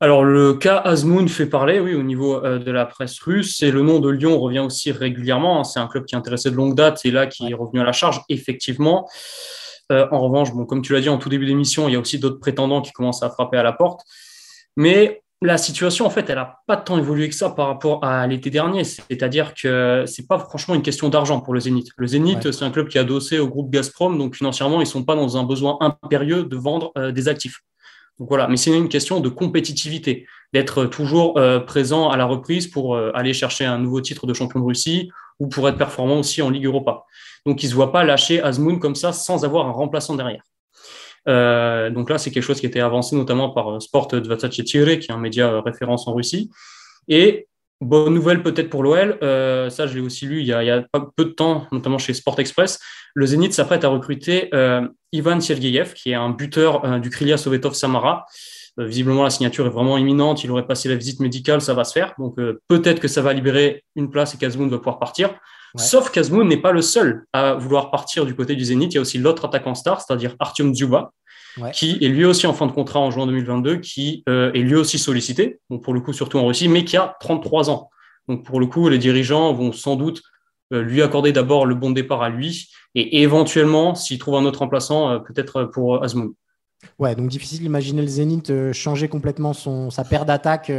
Alors, 0.00 0.24
le 0.24 0.54
cas 0.54 0.76
Azmoun 0.76 1.26
fait 1.28 1.46
parler, 1.46 1.80
oui, 1.80 1.94
au 1.94 2.02
niveau 2.02 2.38
de 2.42 2.70
la 2.70 2.84
presse 2.84 3.18
russe. 3.18 3.62
Et 3.62 3.70
le 3.70 3.80
nom 3.80 3.98
de 3.98 4.10
Lyon 4.10 4.38
revient 4.38 4.58
aussi 4.58 4.92
régulièrement. 4.92 5.64
C'est 5.64 5.80
un 5.80 5.86
club 5.86 6.04
qui 6.04 6.14
est 6.14 6.18
intéressé 6.18 6.50
de 6.50 6.54
longue 6.54 6.74
date 6.74 7.00
et 7.04 7.10
là 7.10 7.26
qui 7.26 7.50
est 7.50 7.54
revenu 7.54 7.80
à 7.80 7.84
la 7.84 7.92
charge, 7.92 8.20
effectivement. 8.28 9.08
en 9.88 10.20
revanche, 10.20 10.52
bon, 10.52 10.66
comme 10.66 10.82
tu 10.82 10.92
l'as 10.92 11.00
dit 11.00 11.08
en 11.08 11.16
tout 11.16 11.30
début 11.30 11.46
d'émission, 11.46 11.88
il 11.88 11.92
y 11.92 11.96
a 11.96 11.98
aussi 11.98 12.18
d'autres 12.18 12.40
prétendants 12.40 12.82
qui 12.82 12.92
commencent 12.92 13.22
à 13.22 13.30
frapper 13.30 13.56
à 13.56 13.62
la 13.62 13.72
porte. 13.72 14.02
Mais 14.76 15.22
la 15.42 15.58
situation, 15.58 16.06
en 16.06 16.10
fait, 16.10 16.28
elle 16.30 16.36
n'a 16.36 16.60
pas 16.66 16.76
tant 16.76 16.98
évolué 16.98 17.28
que 17.28 17.34
ça 17.34 17.50
par 17.50 17.66
rapport 17.68 18.02
à 18.04 18.26
l'été 18.26 18.50
dernier. 18.50 18.84
C'est-à-dire 18.84 19.54
que 19.54 20.04
c'est 20.06 20.26
pas 20.26 20.38
franchement 20.38 20.74
une 20.74 20.82
question 20.82 21.08
d'argent 21.08 21.40
pour 21.40 21.52
le 21.52 21.60
Zénith. 21.60 21.88
Le 21.96 22.06
Zénith, 22.06 22.50
c'est 22.52 22.64
un 22.64 22.70
club 22.70 22.88
qui 22.88 22.96
est 22.96 23.00
adossé 23.00 23.38
au 23.38 23.48
groupe 23.48 23.70
Gazprom, 23.70 24.16
donc 24.16 24.34
financièrement, 24.34 24.80
ils 24.80 24.86
sont 24.86 25.04
pas 25.04 25.14
dans 25.14 25.36
un 25.36 25.44
besoin 25.44 25.76
impérieux 25.80 26.44
de 26.44 26.56
vendre 26.56 26.92
euh, 26.96 27.12
des 27.12 27.28
actifs. 27.28 27.60
Donc 28.18 28.28
voilà, 28.28 28.48
mais 28.48 28.56
c'est 28.56 28.74
une 28.74 28.88
question 28.88 29.20
de 29.20 29.28
compétitivité, 29.28 30.26
d'être 30.54 30.86
toujours 30.86 31.38
euh, 31.38 31.60
présent 31.60 32.08
à 32.08 32.16
la 32.16 32.24
reprise 32.24 32.66
pour 32.66 32.94
euh, 32.94 33.10
aller 33.14 33.34
chercher 33.34 33.66
un 33.66 33.78
nouveau 33.78 34.00
titre 34.00 34.26
de 34.26 34.32
champion 34.32 34.60
de 34.60 34.64
Russie 34.64 35.10
ou 35.38 35.48
pour 35.48 35.68
être 35.68 35.76
performant 35.76 36.20
aussi 36.20 36.40
en 36.40 36.48
Ligue 36.48 36.64
Europa. 36.64 37.04
Donc 37.44 37.62
ils 37.62 37.66
ne 37.66 37.70
se 37.70 37.74
voient 37.74 37.92
pas 37.92 38.04
lâcher 38.04 38.40
Azmoun 38.42 38.78
comme 38.78 38.94
ça 38.94 39.12
sans 39.12 39.44
avoir 39.44 39.66
un 39.66 39.72
remplaçant 39.72 40.14
derrière. 40.14 40.42
Euh, 41.28 41.90
donc 41.90 42.10
là, 42.10 42.18
c'est 42.18 42.30
quelque 42.30 42.42
chose 42.42 42.60
qui 42.60 42.66
été 42.66 42.80
avancé 42.80 43.16
notamment 43.16 43.50
par 43.50 43.76
euh, 43.76 43.80
Sport 43.80 44.08
24 44.12 44.50
qui 44.50 44.60
est 44.60 45.10
un 45.10 45.18
média 45.18 45.48
euh, 45.50 45.60
référence 45.60 46.06
en 46.06 46.14
Russie. 46.14 46.50
Et 47.08 47.46
bonne 47.80 48.14
nouvelle 48.14 48.42
peut-être 48.42 48.70
pour 48.70 48.82
l'OL, 48.82 49.18
ça 49.20 49.86
je 49.86 49.94
l'ai 49.94 50.00
aussi 50.00 50.24
lu 50.24 50.40
il 50.40 50.46
y, 50.46 50.52
a, 50.52 50.62
il 50.62 50.66
y, 50.66 50.70
a, 50.70 50.82
peu 51.14 51.26
de 51.26 51.30
temps, 51.30 51.66
notamment 51.72 51.98
chez 51.98 52.14
Sport 52.14 52.40
Express, 52.40 52.80
le 53.14 53.26
Zénith 53.26 53.52
s'apprête 53.52 53.84
à 53.84 53.88
recruter 53.88 54.50
Ivan 55.12 55.38
Sergeyev, 55.40 55.92
qui 55.92 56.10
est 56.10 56.14
un 56.14 56.30
buteur 56.30 56.98
du 57.00 57.10
Krylia 57.10 57.36
Sovetov 57.36 57.74
Samara. 57.74 58.24
visiblement, 58.78 59.24
la 59.24 59.30
signature 59.30 59.66
est 59.66 59.70
vraiment 59.70 59.98
imminente, 59.98 60.42
il 60.42 60.50
aurait 60.50 60.66
passé 60.66 60.88
la 60.88 60.96
visite 60.96 61.20
médicale, 61.20 61.60
ça 61.60 61.74
va 61.74 61.84
se 61.84 61.92
faire. 61.92 62.14
Donc 62.18 62.36
peut-être 62.66 62.98
que 62.98 63.08
ça 63.08 63.20
va 63.20 63.34
libérer 63.34 63.84
une 63.94 64.10
place 64.10 64.34
et 64.34 64.38
Kazmoun 64.38 64.70
va 64.70 64.78
pouvoir 64.78 64.98
partir. 64.98 65.34
Sauf 65.76 66.10
qu'Azmoun 66.10 66.48
n'est 66.48 66.56
pas 66.56 66.72
le 66.72 66.82
seul 66.82 67.24
à 67.32 67.54
vouloir 67.54 67.90
partir 67.90 68.24
du 68.24 68.34
côté 68.34 68.54
du 68.54 68.64
Zénith. 68.64 68.92
Il 68.92 68.96
y 68.96 68.98
a 68.98 69.00
aussi 69.00 69.18
l'autre 69.18 69.44
attaquant 69.44 69.74
star, 69.74 70.00
c'est-à-dire 70.00 70.34
Artyom 70.38 70.74
Dzuba, 70.74 71.12
qui 71.72 71.98
est 72.02 72.08
lui 72.08 72.24
aussi 72.24 72.46
en 72.46 72.52
fin 72.52 72.66
de 72.66 72.72
contrat 72.72 73.00
en 73.00 73.10
juin 73.10 73.26
2022, 73.26 73.76
qui 73.78 74.22
euh, 74.28 74.52
est 74.52 74.60
lui 74.60 74.74
aussi 74.74 74.98
sollicité, 74.98 75.60
pour 75.82 75.94
le 75.94 76.00
coup 76.00 76.12
surtout 76.12 76.38
en 76.38 76.46
Russie, 76.46 76.68
mais 76.68 76.84
qui 76.84 76.96
a 76.96 77.16
33 77.20 77.70
ans. 77.70 77.90
Donc 78.28 78.44
pour 78.44 78.60
le 78.60 78.66
coup, 78.66 78.88
les 78.88 78.98
dirigeants 78.98 79.52
vont 79.52 79.72
sans 79.72 79.96
doute 79.96 80.22
euh, 80.72 80.82
lui 80.82 81.02
accorder 81.02 81.32
d'abord 81.32 81.66
le 81.66 81.74
bon 81.74 81.90
départ 81.90 82.22
à 82.22 82.28
lui, 82.28 82.68
et 82.94 83.22
éventuellement, 83.22 83.94
s'il 83.94 84.18
trouve 84.18 84.36
un 84.36 84.44
autre 84.44 84.60
remplaçant, 84.60 85.10
euh, 85.10 85.18
peut-être 85.18 85.64
pour 85.64 86.02
Azmoun. 86.02 86.32
Ouais, 86.98 87.14
donc 87.14 87.28
difficile 87.28 87.60
d'imaginer 87.60 88.02
le 88.02 88.08
Zénith 88.08 88.52
changer 88.72 89.08
complètement 89.08 89.54
son, 89.54 89.90
sa 89.90 90.04
paire 90.04 90.26
d'attaque 90.26 90.70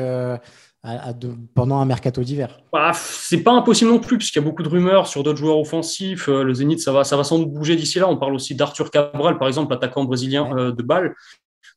pendant 1.54 1.78
un 1.78 1.86
mercato 1.86 2.24
d'hiver 2.24 2.60
bah, 2.72 2.92
C'est 2.94 3.44
pas 3.44 3.52
impossible 3.52 3.90
non 3.90 4.00
plus, 4.00 4.18
puisqu'il 4.18 4.40
y 4.40 4.42
a 4.42 4.46
beaucoup 4.46 4.64
de 4.64 4.70
rumeurs 4.70 5.08
sur 5.08 5.24
d'autres 5.24 5.38
joueurs 5.38 5.60
offensifs. 5.60 6.30
Euh, 6.30 6.44
le 6.44 6.54
Zénith, 6.54 6.80
ça 6.80 6.92
va, 6.92 7.04
ça 7.04 7.18
va 7.18 7.24
sans 7.24 7.40
doute 7.40 7.52
bouger 7.52 7.76
d'ici 7.76 8.00
là. 8.00 8.10
On 8.10 8.18
parle 8.18 8.34
aussi 8.34 8.56
d'Arthur 8.56 8.92
Cabral, 8.92 9.38
par 9.38 9.48
exemple, 9.48 9.74
attaquant 9.74 10.04
brésilien 10.06 10.56
euh, 10.58 10.72
de 10.72 10.84
balle. 10.84 11.16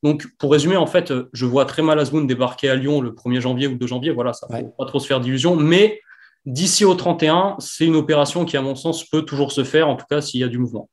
Donc, 0.03 0.27
pour 0.39 0.51
résumer, 0.51 0.77
en 0.77 0.87
fait, 0.87 1.11
euh, 1.11 1.29
je 1.33 1.45
vois 1.45 1.65
très 1.65 1.81
mal 1.81 1.99
Azmoun 1.99 2.25
débarquer 2.25 2.69
à 2.69 2.75
Lyon 2.75 3.01
le 3.01 3.11
1er 3.11 3.39
janvier 3.39 3.67
ou 3.67 3.75
2 3.75 3.87
janvier. 3.87 4.11
Voilà, 4.11 4.33
ça 4.33 4.47
ne 4.49 4.59
faut 4.59 4.75
pas 4.77 4.85
trop 4.85 4.99
se 4.99 5.07
faire 5.07 5.19
d'illusions. 5.19 5.55
Mais 5.55 6.01
d'ici 6.45 6.85
au 6.85 6.95
31, 6.95 7.55
c'est 7.59 7.85
une 7.85 7.95
opération 7.95 8.45
qui, 8.45 8.57
à 8.57 8.61
mon 8.61 8.75
sens, 8.75 9.03
peut 9.03 9.23
toujours 9.23 9.51
se 9.51 9.63
faire, 9.63 9.89
en 9.89 9.95
tout 9.95 10.05
cas 10.09 10.21
s'il 10.21 10.39
y 10.39 10.43
a 10.43 10.47
du 10.47 10.57
mouvement. 10.57 10.89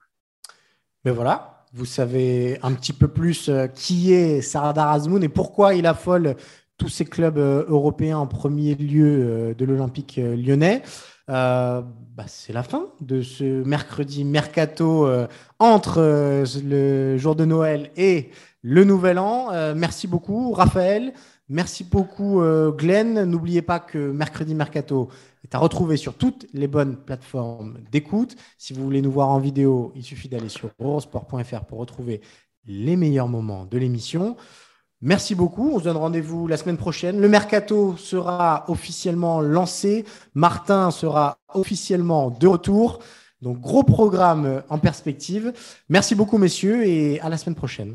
Mais 1.04 1.12
voilà, 1.12 1.64
vous 1.72 1.84
savez 1.84 2.58
un 2.62 2.74
petit 2.74 2.92
peu 2.92 3.08
plus 3.08 3.50
qui 3.74 4.12
est 4.12 4.42
Sardar 4.42 4.90
Azmoun 4.90 5.22
et 5.22 5.28
pourquoi 5.28 5.74
il 5.74 5.86
affole 5.86 6.36
tous 6.78 6.88
ces 6.88 7.04
clubs 7.04 7.38
euh, 7.38 7.64
européens 7.68 8.18
en 8.18 8.26
premier 8.26 8.74
lieu 8.74 9.04
euh, 9.04 9.54
de 9.54 9.64
l'Olympique 9.64 10.18
euh, 10.18 10.36
lyonnais. 10.36 10.82
bah, 11.26 11.84
c'est 12.26 12.52
la 12.52 12.62
fin 12.62 12.86
de 13.00 13.20
ce 13.20 13.62
mercredi 13.64 14.24
mercato 14.24 15.06
entre 15.58 16.00
le 16.64 17.18
jour 17.18 17.36
de 17.36 17.44
Noël 17.44 17.90
et 17.96 18.30
le 18.62 18.84
Nouvel 18.84 19.18
An. 19.18 19.50
merci 19.74 20.06
beaucoup, 20.06 20.52
Raphaël. 20.52 21.12
Merci 21.50 21.84
beaucoup, 21.84 22.40
Glenn. 22.78 23.24
N'oubliez 23.24 23.60
pas 23.60 23.78
que 23.78 24.10
mercredi 24.10 24.54
mercato 24.54 25.10
est 25.44 25.54
à 25.54 25.58
retrouver 25.58 25.98
sur 25.98 26.14
toutes 26.14 26.46
les 26.54 26.66
bonnes 26.66 26.96
plateformes 26.96 27.78
d'écoute. 27.92 28.34
Si 28.56 28.72
vous 28.72 28.82
voulez 28.82 29.02
nous 29.02 29.12
voir 29.12 29.28
en 29.28 29.38
vidéo, 29.38 29.92
il 29.94 30.02
suffit 30.02 30.30
d'aller 30.30 30.48
sur 30.48 30.70
eurosport.fr 30.80 31.64
pour 31.66 31.78
retrouver 31.78 32.22
les 32.66 32.96
meilleurs 32.96 33.28
moments 33.28 33.66
de 33.66 33.76
l'émission. 33.76 34.34
Merci 35.00 35.34
beaucoup. 35.34 35.70
On 35.74 35.78
se 35.78 35.84
donne 35.84 35.96
rendez-vous 35.96 36.48
la 36.48 36.56
semaine 36.56 36.76
prochaine. 36.76 37.20
Le 37.20 37.28
mercato 37.28 37.96
sera 37.96 38.64
officiellement 38.68 39.40
lancé. 39.40 40.04
Martin 40.34 40.90
sera 40.90 41.38
officiellement 41.54 42.30
de 42.30 42.46
retour. 42.48 42.98
Donc, 43.40 43.60
gros 43.60 43.84
programme 43.84 44.62
en 44.68 44.78
perspective. 44.78 45.52
Merci 45.88 46.16
beaucoup, 46.16 46.38
messieurs, 46.38 46.84
et 46.84 47.20
à 47.20 47.28
la 47.28 47.36
semaine 47.36 47.54
prochaine. 47.54 47.94